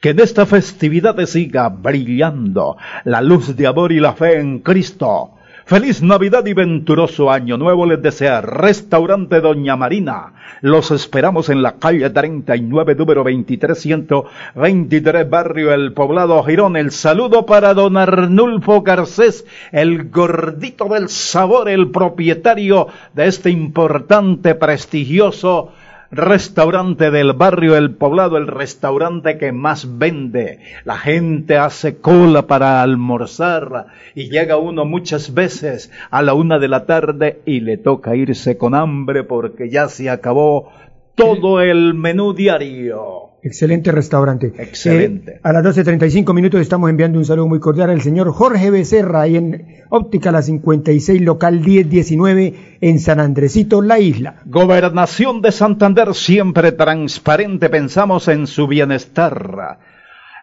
[0.01, 5.36] Que en esta festividad siga brillando la luz de amor y la fe en Cristo.
[5.68, 10.32] Feliz Navidad y venturoso Año Nuevo les desea Restaurante Doña Marina.
[10.61, 16.78] Los esperamos en la calle 39, número 2323, barrio El Poblado Girón.
[16.78, 24.55] El saludo para don Arnulfo Garcés, el gordito del sabor, el propietario de este importante,
[24.55, 25.74] prestigioso
[26.12, 30.60] restaurante del barrio El Poblado, el restaurante que más vende.
[30.86, 36.68] La gente hace cola para almorzar y llega uno muchas veces a la una de
[36.68, 40.72] la tarde y le toca irse con hambre porque ya se acabó
[41.16, 43.26] todo el menú diario.
[43.47, 44.51] Excelente restaurante.
[44.57, 45.31] Excelente.
[45.31, 49.21] Eh, a las 12.35 minutos estamos enviando un saludo muy cordial al señor Jorge Becerra,
[49.21, 54.35] ahí en Óptica La 56, local 1019, en San Andresito, La Isla.
[54.45, 59.79] Gobernación de Santander siempre transparente, pensamos en su bienestar.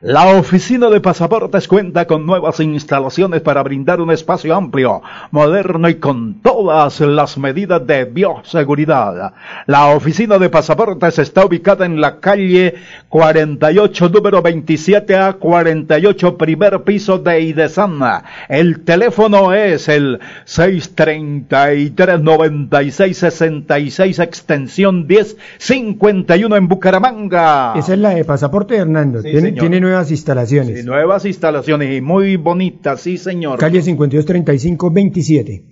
[0.07, 5.00] La oficina de pasaportes cuenta con nuevas instalaciones para brindar un espacio amplio,
[5.30, 9.32] moderno y con todas las medidas de bioseguridad.
[9.64, 12.74] La oficina de pasaportes está ubicada en la calle
[13.09, 18.24] 48, número 27 a 48, primer piso de Idesana.
[18.50, 27.72] El teléfono es el 633 96 66 extensión 1051 en Bucaramanga.
[27.74, 29.22] Esa es la de pasaporte, Hernando.
[29.22, 29.61] Sí, tiene, señor.
[29.61, 30.80] tiene nuevas instalaciones.
[30.80, 33.59] Sí, nuevas instalaciones y muy bonitas, sí señor.
[33.61, 35.62] Calle 5235-27.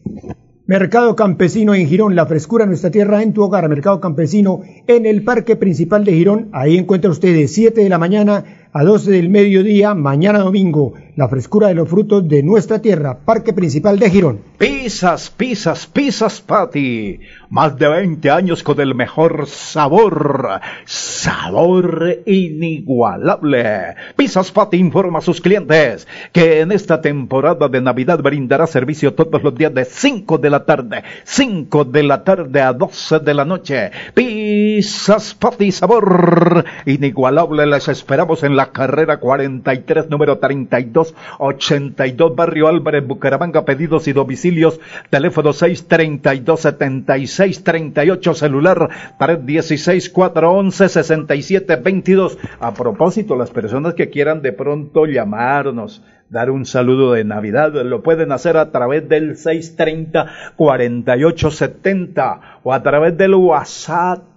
[0.67, 3.69] Mercado Campesino en Girón, la frescura de nuestra tierra en tu hogar.
[3.69, 6.51] Mercado Campesino en el Parque Principal de Girón.
[6.53, 10.95] Ahí encuentra usted de 7 de la mañana a 12 del mediodía, mañana domingo.
[11.15, 13.19] La frescura de los frutos de nuestra tierra.
[13.23, 14.41] Parque Principal de Girón.
[14.57, 17.21] Pizzas, pizzas, pizzas Patty.
[17.51, 20.63] Más de 20 años con el mejor sabor.
[20.87, 23.95] Sabor inigualable.
[24.17, 29.43] Pizzas Patty informa a sus clientes que en esta temporada de Navidad brindará servicio todos
[29.43, 31.03] los días de 5 de la tarde.
[31.25, 33.91] 5 de la tarde a 12 de la noche.
[34.15, 37.67] Pizzas Patty sabor inigualable.
[37.67, 41.02] Les esperamos en la carrera 43, número 32.
[41.39, 44.81] 82 Barrio Álvarez, Bucaramanga, pedidos y domicilios,
[45.11, 48.89] teléfono 632 76 38, celular
[49.19, 52.39] 316 411 67 22.
[52.61, 58.03] A propósito, las personas que quieran de pronto llamarnos, dar un saludo de Navidad, lo
[58.03, 64.33] pueden hacer a través del 630 48 70 o a través del WhatsApp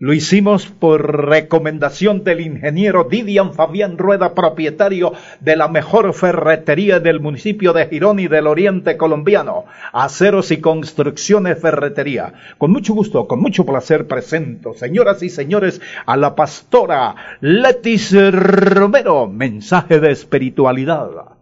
[0.00, 7.20] Lo hicimos por recomendación del ingeniero Didian Fabián Rueda, propietario de la mejor ferretería del
[7.20, 9.66] municipio de Girón y del oriente colombiano.
[9.92, 12.34] Aceros y construcciones ferretería.
[12.58, 19.28] Con mucho gusto, con mucho placer presento, señoras y señores, a la pastora Letis Romero.
[19.28, 21.35] Mensaje de espiritualidad.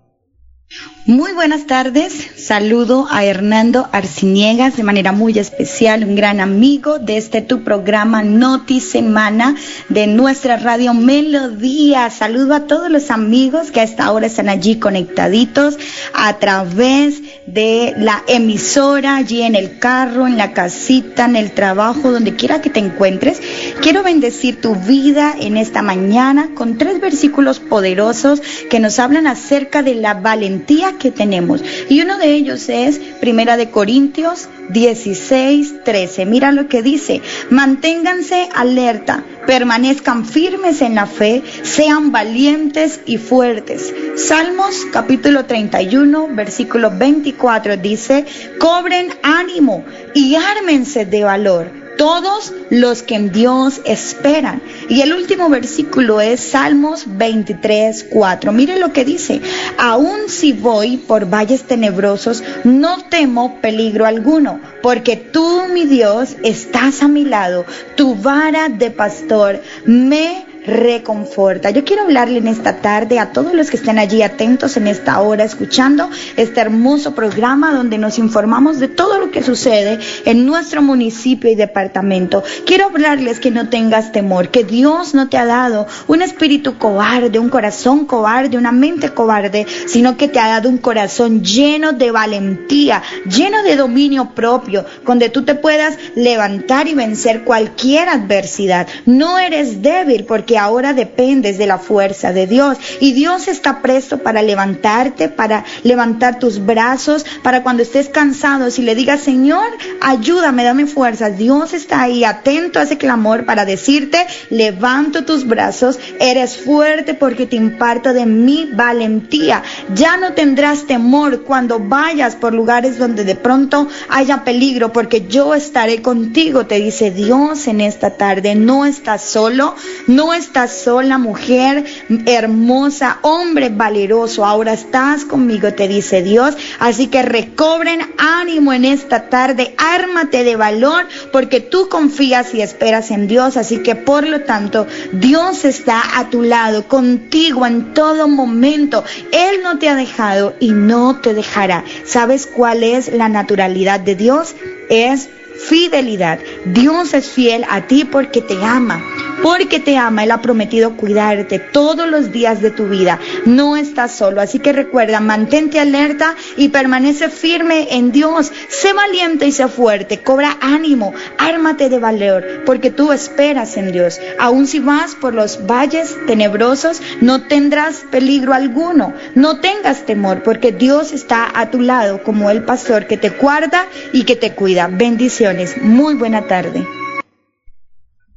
[1.06, 7.18] Muy buenas tardes, saludo a Hernando Arciniegas de manera muy especial, un gran amigo de
[7.18, 9.54] este tu programa Noti Semana
[9.90, 12.08] de nuestra radio Melodía.
[12.08, 15.76] Saludo a todos los amigos que a esta hora están allí conectaditos
[16.14, 22.12] a través de la emisora, allí en el carro, en la casita, en el trabajo,
[22.12, 23.42] donde quiera que te encuentres.
[23.82, 28.40] Quiero bendecir tu vida en esta mañana con tres versículos poderosos
[28.70, 30.63] que nos hablan acerca de la valentía
[30.98, 31.62] que tenemos.
[31.88, 36.26] Y uno de ellos es Primera de Corintios 16, 13.
[36.26, 37.20] Mira lo que dice.
[37.50, 43.94] Manténganse alerta, permanezcan firmes en la fe, sean valientes y fuertes.
[44.16, 48.24] Salmos capítulo 31, versículo 24 dice,
[48.58, 49.84] cobren ánimo
[50.14, 54.62] y ármense de valor todos los que en Dios esperan.
[54.88, 58.52] Y el último versículo es Salmos 23, 4.
[58.52, 59.40] Mire lo que dice,
[59.78, 67.02] aun si voy por valles tenebrosos, no temo peligro alguno, porque tú, mi Dios, estás
[67.02, 67.64] a mi lado,
[67.96, 71.70] tu vara de pastor me reconforta.
[71.70, 75.20] Yo quiero hablarle en esta tarde a todos los que estén allí atentos en esta
[75.20, 80.82] hora, escuchando este hermoso programa donde nos informamos de todo lo que sucede en nuestro
[80.82, 82.42] municipio y departamento.
[82.66, 87.38] Quiero hablarles que no tengas temor, que Dios no te ha dado un espíritu cobarde,
[87.38, 92.10] un corazón cobarde, una mente cobarde, sino que te ha dado un corazón lleno de
[92.10, 98.86] valentía, lleno de dominio propio, donde tú te puedas levantar y vencer cualquier adversidad.
[99.04, 104.18] No eres débil porque ahora dependes de la fuerza de Dios y Dios está presto
[104.18, 109.66] para levantarte, para levantar tus brazos, para cuando estés cansado, si le digas, Señor,
[110.00, 111.30] ayúdame, dame fuerza.
[111.30, 117.46] Dios está ahí atento a ese clamor para decirte, levanto tus brazos, eres fuerte porque
[117.46, 119.62] te imparto de mi valentía.
[119.94, 125.54] Ya no tendrás temor cuando vayas por lugares donde de pronto haya peligro porque yo
[125.54, 128.54] estaré contigo, te dice Dios en esta tarde.
[128.54, 129.74] No estás solo,
[130.06, 131.84] no estás sola, mujer
[132.26, 136.56] hermosa, hombre valeroso, ahora estás conmigo, te dice Dios.
[136.78, 143.10] Así que recobren ánimo en esta tarde, ármate de valor porque tú confías y esperas
[143.10, 143.56] en Dios.
[143.56, 149.04] Así que por lo tanto, Dios está a tu lado, contigo en todo momento.
[149.32, 151.84] Él no te ha dejado y no te dejará.
[152.04, 154.54] ¿Sabes cuál es la naturalidad de Dios?
[154.88, 155.28] Es
[155.68, 156.38] fidelidad.
[156.66, 159.02] Dios es fiel a ti porque te ama.
[159.44, 163.18] Porque te ama, Él ha prometido cuidarte todos los días de tu vida.
[163.44, 168.50] No estás solo, así que recuerda, mantente alerta y permanece firme en Dios.
[168.70, 174.18] Sé valiente y sé fuerte, cobra ánimo, ármate de valor, porque tú esperas en Dios.
[174.38, 179.12] Aun si vas por los valles tenebrosos, no tendrás peligro alguno.
[179.34, 183.84] No tengas temor, porque Dios está a tu lado como el pastor que te guarda
[184.14, 184.88] y que te cuida.
[184.90, 185.76] Bendiciones.
[185.82, 186.86] Muy buena tarde.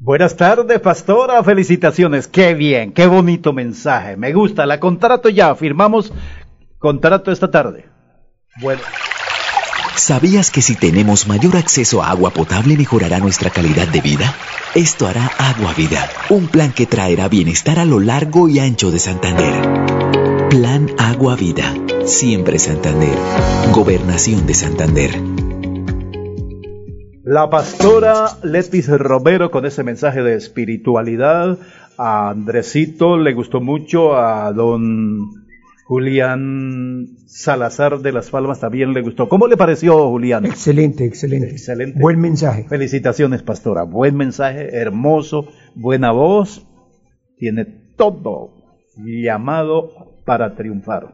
[0.08, 1.44] Buenas tardes, pastora.
[1.44, 2.30] Felicitaciones.
[2.30, 4.16] Qué bien, qué bonito mensaje.
[4.16, 4.66] Me gusta.
[4.66, 5.54] La contrato ya.
[5.54, 6.14] Firmamos
[6.80, 7.90] contrato esta tarde.
[8.62, 8.82] Bueno.
[9.98, 14.34] ¿Sabías que si tenemos mayor acceso a agua potable mejorará nuestra calidad de vida?
[14.76, 19.00] Esto hará Agua Vida, un plan que traerá bienestar a lo largo y ancho de
[19.00, 20.50] Santander.
[20.50, 21.74] Plan Agua Vida,
[22.06, 23.18] siempre Santander.
[23.74, 25.37] Gobernación de Santander.
[27.28, 31.58] La pastora Letis Romero con ese mensaje de espiritualidad.
[31.98, 35.46] A Andresito le gustó mucho, a don
[35.88, 39.28] Julián Salazar de las Palmas también le gustó.
[39.28, 40.46] ¿Cómo le pareció, Julián?
[40.46, 41.50] Excelente, excelente.
[41.50, 42.00] Excelente.
[42.00, 42.64] Buen mensaje.
[42.70, 43.84] Felicitaciones, pastora.
[43.84, 46.66] Buen mensaje, hermoso, buena voz.
[47.38, 47.66] Tiene
[47.98, 48.54] todo
[48.96, 51.14] llamado para triunfar.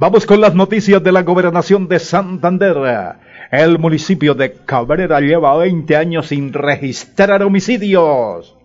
[0.00, 2.76] Vamos con las noticias de la gobernación de Santander.
[3.50, 8.56] El municipio de Cabrera lleva 20 años sin registrar homicidios.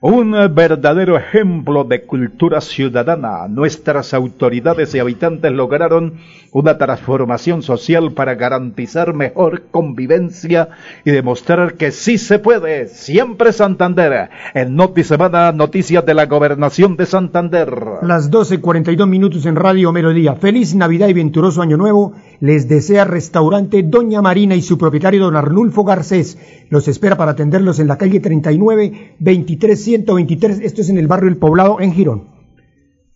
[0.00, 3.46] Un verdadero ejemplo de cultura ciudadana.
[3.46, 6.18] Nuestras autoridades y habitantes lograron
[6.52, 10.70] una transformación social para garantizar mejor convivencia
[11.04, 12.88] y demostrar que sí se puede.
[12.88, 14.30] Siempre Santander.
[14.54, 17.72] En Noti Semana, noticias de la gobernación de Santander.
[18.02, 20.34] Las 12.42 minutos en Radio Melodía.
[20.34, 22.14] Feliz Navidad y venturoso Año Nuevo.
[22.40, 26.38] Les desea Restaurante Doña Marina y su propietario Don Arnulfo Garcés.
[26.68, 30.60] Los espera para atenderlos en la calle 39 23 123.
[30.60, 32.39] Esto es en el barrio El Poblado, en Girón.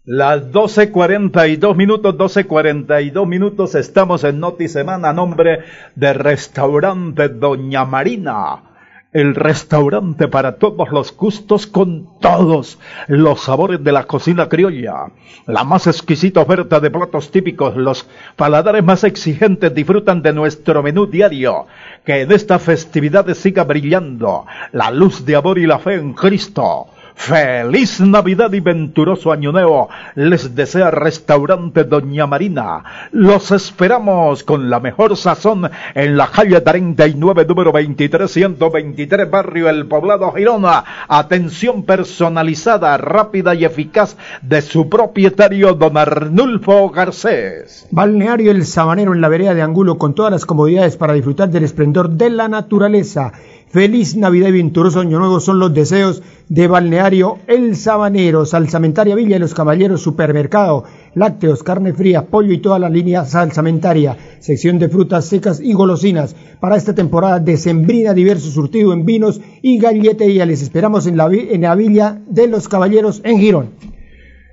[0.07, 5.61] Las 12.42 minutos, 12.42 minutos, estamos en Noti Semana a nombre
[5.95, 8.65] de Restaurante Doña Marina.
[9.15, 12.79] El restaurante para todos los gustos con todos
[13.09, 15.07] los sabores de la cocina criolla.
[15.47, 21.07] La más exquisita oferta de platos típicos, los paladares más exigentes disfrutan de nuestro menú
[21.07, 21.67] diario.
[22.05, 26.89] Que en esta festividad siga brillando la luz de amor y la fe en Cristo.
[27.15, 29.89] Feliz Navidad y venturoso Año Nuevo.
[30.15, 32.85] Les desea Restaurante Doña Marina.
[33.13, 39.87] Los esperamos con la mejor sazón en la calle 39, número 23, 123, barrio El
[39.87, 40.85] Poblado Girona.
[41.09, 47.87] Atención personalizada, rápida y eficaz de su propietario, don Arnulfo Garcés.
[47.91, 51.65] Balneario El Sabanero en la vereda de Angulo con todas las comodidades para disfrutar del
[51.65, 53.33] esplendor de la naturaleza.
[53.75, 59.35] Feliz Navidad y venturoso Año Nuevo son los deseos de Balneario El Sabanero, Salsamentaria Villa
[59.35, 60.85] de los Caballeros, Supermercado,
[61.17, 66.37] lácteos, carne fría, pollo y toda la línea salsamentaria, sección de frutas secas y golosinas.
[66.61, 70.47] Para esta temporada decembrina, diverso surtido en vinos y galletería.
[70.47, 73.94] Les esperamos en la, en la Villa de los Caballeros en Girón.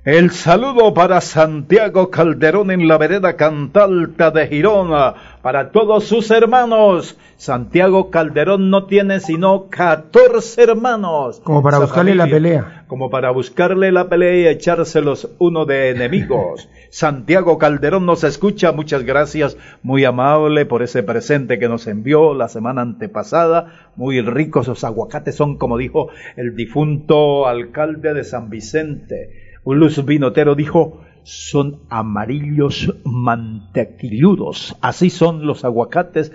[0.04, 7.16] El saludo para Santiago Calderón en la vereda Cantalta de Girona, para todos sus hermanos.
[7.36, 11.40] Santiago Calderón no tiene sino 14 hermanos.
[11.44, 12.84] Como para buscarle la pelea.
[12.88, 16.68] Como para buscarle la pelea y echárselos uno de enemigos.
[16.90, 22.48] Santiago Calderón nos escucha, muchas gracias, muy amable por ese presente que nos envió la
[22.48, 23.92] semana antepasada.
[23.94, 29.51] Muy ricos los aguacates son, como dijo el difunto alcalde de San Vicente.
[29.64, 34.76] Luz vinotero dijo, son amarillos mantequilludos.
[34.80, 36.32] Así son los aguacates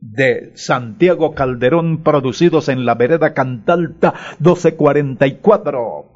[0.00, 6.15] de Santiago Calderón producidos en la vereda Cantalta 1244.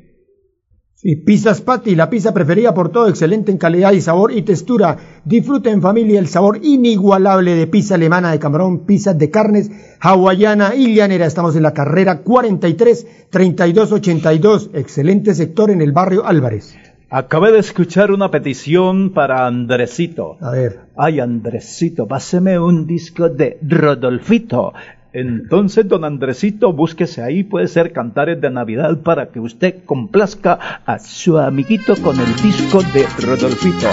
[1.03, 4.97] Y Pizzas Patty, la pizza preferida por todo, excelente en calidad y sabor y textura.
[5.25, 10.75] Disfruta en familia el sabor inigualable de pizza alemana de camarón, pizzas de carnes, hawaiana
[10.75, 11.25] y llanera.
[11.25, 16.77] Estamos en la carrera 43 3282, excelente sector en el barrio Álvarez.
[17.09, 20.37] Acabé de escuchar una petición para Andresito.
[20.39, 20.81] A ver.
[20.95, 24.71] Ay, Andresito, páseme un disco de Rodolfito.
[25.13, 30.99] Entonces, don Andresito, búsquese ahí, puede ser Cantares de Navidad para que usted complazca a
[30.99, 33.87] su amiguito con el disco de Rodolfito.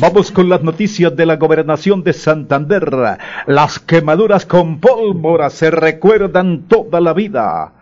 [0.00, 2.90] Vamos con las noticias de la gobernación de Santander.
[3.46, 7.72] Las quemaduras con pólvora se recuerdan toda la vida.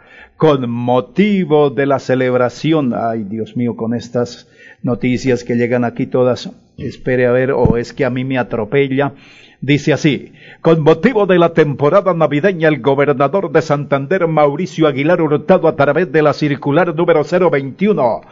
[0.43, 4.49] Con motivo de la celebración, ay Dios mío, con estas
[4.83, 9.13] noticias que llegan aquí todas, espere a ver, o es que a mí me atropella.
[9.61, 15.69] Dice así, con motivo de la temporada navideña, el gobernador de Santander, Mauricio Aguilar Hurtado,
[15.69, 18.23] a través de la circular número 021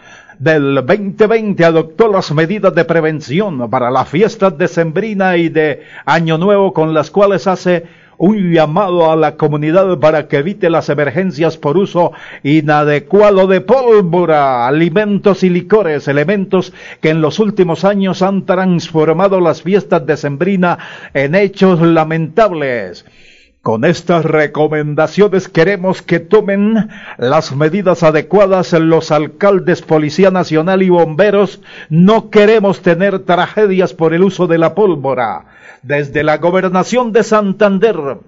[0.41, 6.39] del 2020, adoptó las medidas de prevención para las fiestas de Sembrina y de Año
[6.39, 7.85] Nuevo, con las cuales hace
[8.21, 12.13] un llamado a la comunidad para que evite las emergencias por uso
[12.43, 19.63] inadecuado de pólvora, alimentos y licores, elementos que en los últimos años han transformado las
[19.63, 20.79] fiestas de Sembrina
[21.15, 23.07] en hechos lamentables.
[23.63, 31.63] Con estas recomendaciones queremos que tomen las medidas adecuadas los alcaldes, Policía Nacional y bomberos.
[31.89, 35.50] No queremos tener tragedias por el uso de la pólvora
[35.83, 38.19] desde la gobernación de Santander.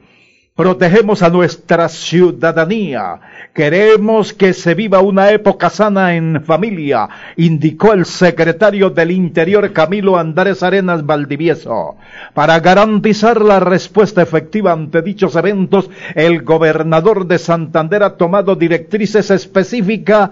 [0.55, 3.21] Protegemos a nuestra ciudadanía.
[3.55, 10.19] Queremos que se viva una época sana en familia, indicó el secretario del Interior Camilo
[10.19, 11.97] Andrés Arenas Valdivieso.
[12.35, 19.31] Para garantizar la respuesta efectiva ante dichos eventos, el gobernador de Santander ha tomado directrices
[19.31, 20.31] específicas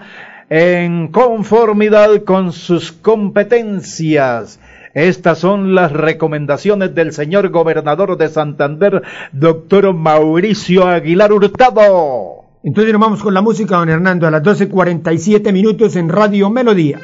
[0.51, 4.61] en conformidad con sus competencias
[4.95, 12.45] estas son las recomendaciones del señor gobernador de Santander, doctor Mauricio Aguilar Hurtado.
[12.63, 16.99] Entonces nos vamos con la música, don Hernando, a las 12.47 minutos en Radio Melodía.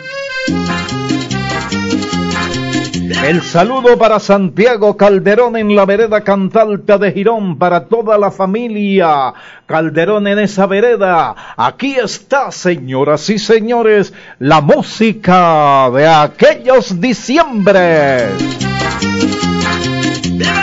[3.09, 9.32] El saludo para Santiago Calderón en la vereda Cantalta de Girón, para toda la familia
[9.66, 11.54] Calderón en esa vereda.
[11.57, 18.26] Aquí está, señoras y señores, la música de aquellos diciembre.
[20.28, 20.57] ¡Viva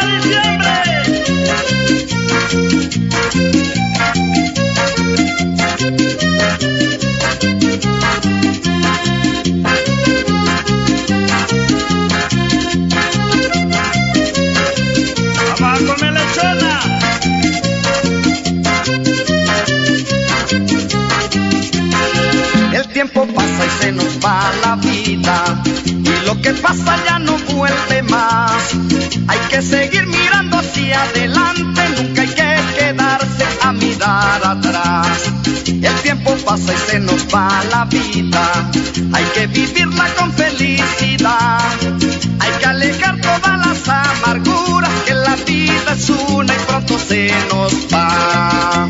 [22.93, 28.03] tiempo pasa y se nos va la vida y lo que pasa ya no vuelve
[28.03, 28.71] más.
[29.27, 35.42] Hay que seguir mirando hacia adelante, nunca hay que quedarse a mirar atrás.
[35.66, 38.70] El tiempo pasa y se nos va la vida,
[39.14, 41.59] hay que vivirla con felicidad.
[42.39, 47.74] Hay que alejar todas las amarguras que la vida es una y pronto se nos
[47.93, 48.89] va.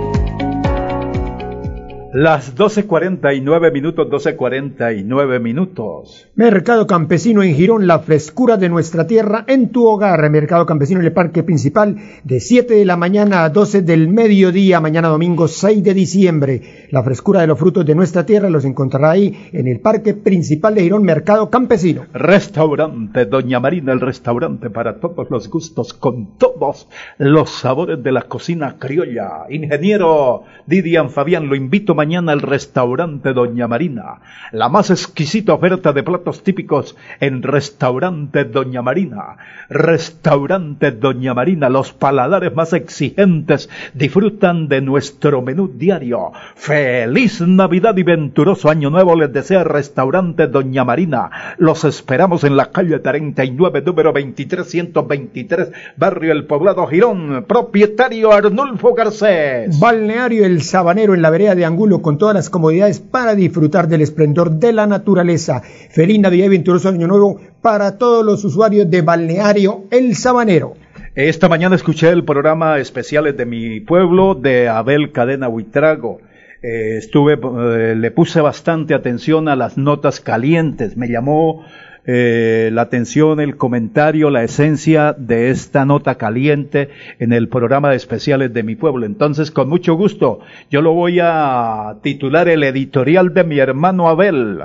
[2.13, 6.27] Las 12.49 minutos, 12.49 minutos.
[6.35, 10.29] Mercado Campesino en Girón, la frescura de nuestra tierra en tu hogar.
[10.29, 11.95] Mercado Campesino en el Parque Principal,
[12.25, 16.61] de 7 de la mañana a 12 del mediodía, mañana domingo 6 de diciembre.
[16.89, 20.75] La frescura de los frutos de nuestra tierra los encontrará ahí en el Parque Principal
[20.75, 22.07] de Girón, Mercado Campesino.
[22.11, 28.23] Restaurante Doña Marina, el restaurante para todos los gustos, con todos los sabores de la
[28.23, 29.45] cocina criolla.
[29.49, 34.21] Ingeniero Didian Fabián, lo invito mañana el restaurante Doña Marina.
[34.51, 39.37] La más exquisita oferta de platos típicos en restaurante Doña Marina.
[39.69, 46.31] Restaurante Doña Marina, los paladares más exigentes disfrutan de nuestro menú diario.
[46.55, 51.29] Feliz Navidad y venturoso año nuevo les desea restaurante Doña Marina.
[51.59, 57.45] Los esperamos en la calle 39, número 2323, barrio El Poblado Girón.
[57.47, 59.79] Propietario Arnulfo Garcés.
[59.79, 64.01] Balneario El Sabanero en la vereda de Angulo con todas las comodidades para disfrutar del
[64.01, 65.61] esplendor de la naturaleza.
[65.61, 70.75] Feliz Navidad y venturoso año nuevo para todos los usuarios de Balneario El Sabanero.
[71.15, 76.21] Esta mañana escuché el programa especiales de mi pueblo de Abel Cadena Huitrago.
[76.63, 80.95] Eh, estuve, eh, le puse bastante atención a las notas calientes.
[80.95, 81.65] Me llamó
[82.05, 86.89] eh, la atención, el comentario, la esencia de esta nota caliente
[87.19, 89.05] en el programa de especiales de mi pueblo.
[89.05, 90.39] Entonces, con mucho gusto,
[90.69, 94.63] yo lo voy a titular el editorial de mi hermano Abel.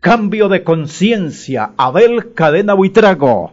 [0.00, 3.52] Cambio de conciencia, Abel Cadena Buitrago.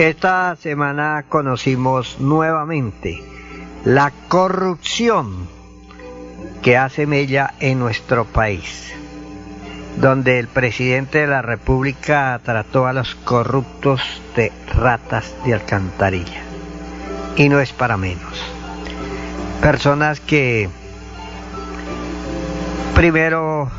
[0.00, 3.22] Esta semana conocimos nuevamente
[3.84, 5.46] la corrupción
[6.62, 8.94] que hace mella en nuestro país,
[9.98, 14.00] donde el presidente de la República trató a los corruptos
[14.34, 16.44] de ratas de alcantarilla.
[17.36, 18.42] Y no es para menos.
[19.60, 20.70] Personas que
[22.94, 23.70] primero,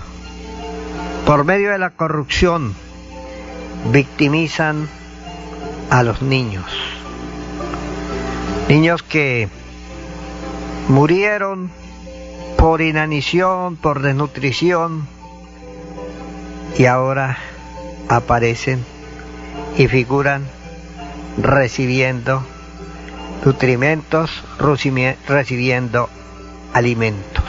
[1.25, 2.75] por medio de la corrupción,
[3.91, 4.87] victimizan
[5.89, 6.65] a los niños.
[8.69, 9.49] Niños que
[10.87, 11.69] murieron
[12.57, 15.07] por inanición, por desnutrición
[16.77, 17.37] y ahora
[18.07, 18.83] aparecen
[19.77, 20.43] y figuran
[21.37, 22.43] recibiendo
[23.43, 24.43] nutrimentos,
[25.27, 26.09] recibiendo
[26.73, 27.43] alimentos.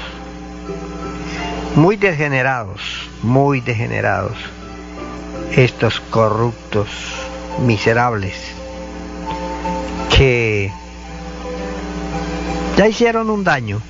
[1.76, 2.80] Muy degenerados,
[3.22, 4.36] muy degenerados
[5.56, 6.88] estos corruptos
[7.60, 8.34] miserables
[10.16, 10.72] que
[12.76, 13.80] ya hicieron un daño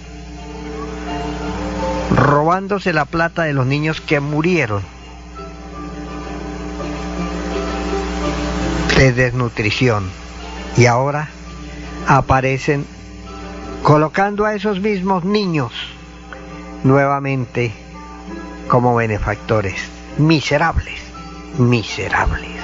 [2.15, 4.83] robándose la plata de los niños que murieron
[8.97, 10.09] de desnutrición
[10.77, 11.29] y ahora
[12.07, 12.87] aparecen
[13.83, 15.73] colocando a esos mismos niños
[16.85, 17.73] nuevamente
[18.69, 19.75] como benefactores
[20.19, 21.01] miserables,
[21.59, 22.62] miserables.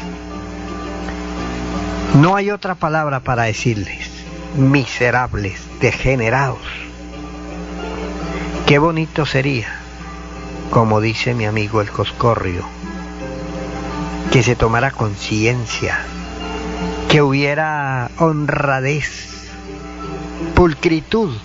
[2.14, 4.10] No hay otra palabra para decirles,
[4.56, 6.58] miserables, degenerados.
[8.66, 9.68] Qué bonito sería,
[10.70, 12.64] como dice mi amigo el Coscorrio,
[14.32, 15.98] que se tomara conciencia,
[17.08, 19.50] que hubiera honradez,
[20.54, 21.36] pulcritud,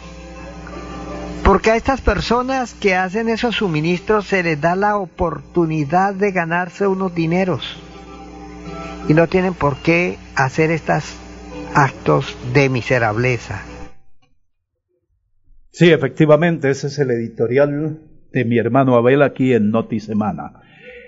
[1.44, 6.88] porque a estas personas que hacen esos suministros se les da la oportunidad de ganarse
[6.88, 7.78] unos dineros
[9.08, 11.16] y no tienen por qué hacer estos
[11.76, 13.62] actos de miserableza.
[15.72, 18.00] Sí, efectivamente, ese es el editorial
[18.32, 20.62] de mi hermano Abel aquí en Noti Semana.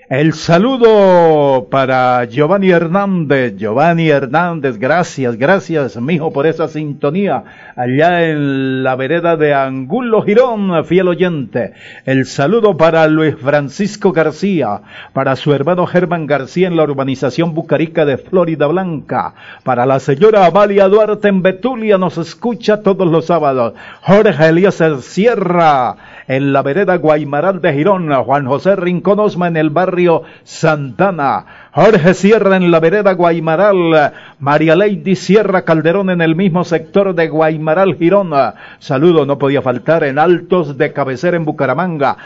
[0.08, 3.56] El saludo para Giovanni Hernández.
[3.56, 7.42] Giovanni Hernández, gracias, gracias, mijo, por esa sintonía
[7.74, 11.72] allá en la vereda de Angulo Girón, fiel oyente.
[12.04, 14.80] El saludo para Luis Francisco García,
[15.12, 19.34] para su hermano Germán García en la urbanización Bucarica de Florida Blanca,
[19.64, 23.74] para la señora Amalia Duarte en Betulia, nos escucha todos los sábados.
[24.02, 25.96] Jorge Eliezer Sierra
[26.28, 32.14] en la vereda Guaymaral de Girón, Juan José Rincón Osma en el barrio Santana, Jorge
[32.14, 37.94] Sierra en la vereda Guaymaral, María Lady Sierra Calderón en el mismo sector de Guaymaral
[37.96, 38.32] Girón.
[38.78, 42.16] Saludo no podía faltar en Altos de Cabecera en Bucaramanga.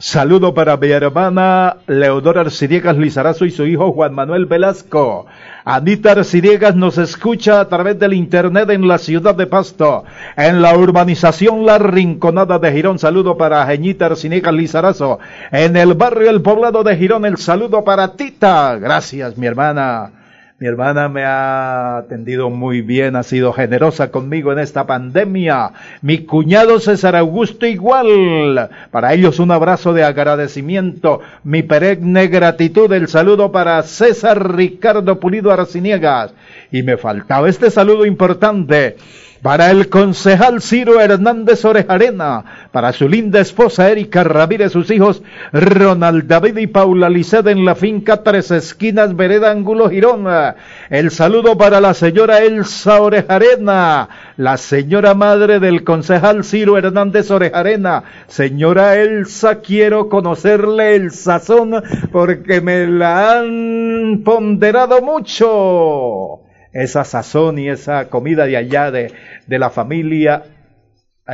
[0.00, 5.26] Saludo para mi hermana Leodora Arcidiegas Lizarazo y su hijo Juan Manuel Velasco.
[5.62, 10.04] Anita Arcidiegas nos escucha a través del internet en la ciudad de Pasto,
[10.38, 12.98] en la urbanización La Rinconada de Girón.
[12.98, 15.18] Saludo para Jeñita Arcidiegas Lizarazo.
[15.52, 18.78] En el barrio El Poblado de Girón, el saludo para Tita.
[18.78, 20.12] Gracias, mi hermana.
[20.60, 25.72] Mi hermana me ha atendido muy bien, ha sido generosa conmigo en esta pandemia.
[26.02, 28.68] Mi cuñado César Augusto igual.
[28.90, 35.50] Para ellos un abrazo de agradecimiento, mi perenne gratitud, el saludo para César Ricardo Pulido
[35.50, 36.34] Arciniegas.
[36.70, 38.96] Y me faltaba este saludo importante
[39.42, 45.22] para el concejal Ciro Hernández Orejarena, para su linda esposa Erika Ramírez, sus hijos
[45.52, 50.26] Ronald David y Paula Lisset en la finca Tres Esquinas, Vereda Ángulo Girón.
[50.90, 58.04] El saludo para la señora Elsa Orejarena, la señora madre del concejal Ciro Hernández Orejarena.
[58.26, 61.82] Señora Elsa, quiero conocerle el sazón
[62.12, 69.12] porque me la han ponderado mucho esa sazón y esa comida de allá de,
[69.46, 70.44] de la familia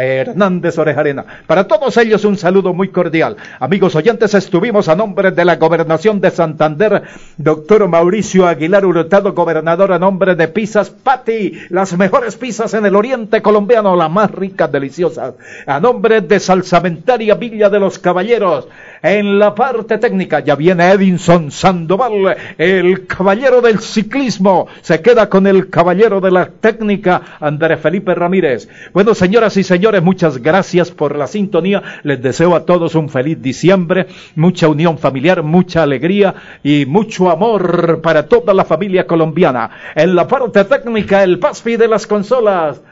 [0.02, 1.24] Hernández Orejarena.
[1.46, 3.36] Para todos ellos un saludo muy cordial.
[3.60, 7.02] Amigos oyentes, estuvimos a nombre de la Gobernación de Santander,
[7.36, 12.96] doctor Mauricio Aguilar Hurtado, gobernador a nombre de Pizzas Pati, las mejores pizzas en el
[12.96, 15.34] oriente colombiano, las más ricas, deliciosas.
[15.66, 18.68] A nombre de Salsamentaria Villa de los Caballeros,
[19.02, 24.66] en la parte técnica ya viene Edinson Sandoval, el caballero del ciclismo.
[24.82, 28.68] Se queda con el caballero de la técnica, Andrés Felipe Ramírez.
[28.92, 31.82] Bueno, señoras y señores, muchas gracias por la sintonía.
[32.02, 38.00] Les deseo a todos un feliz diciembre, mucha unión familiar, mucha alegría y mucho amor
[38.02, 39.70] para toda la familia colombiana.
[39.94, 42.82] En la parte técnica, el PASPI de las consolas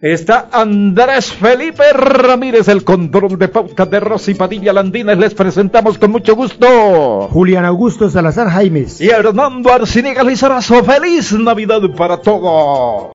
[0.00, 5.18] está Andrés Felipe Ramírez, el control de pauta de Rosy Padilla Landines.
[5.18, 7.28] Les presentamos con mucho gusto.
[7.30, 9.00] Julián Augusto Salazar Jaimes.
[9.00, 10.82] Y Hernando Arciniega Lizarazo.
[10.84, 13.08] Feliz Navidad para todos.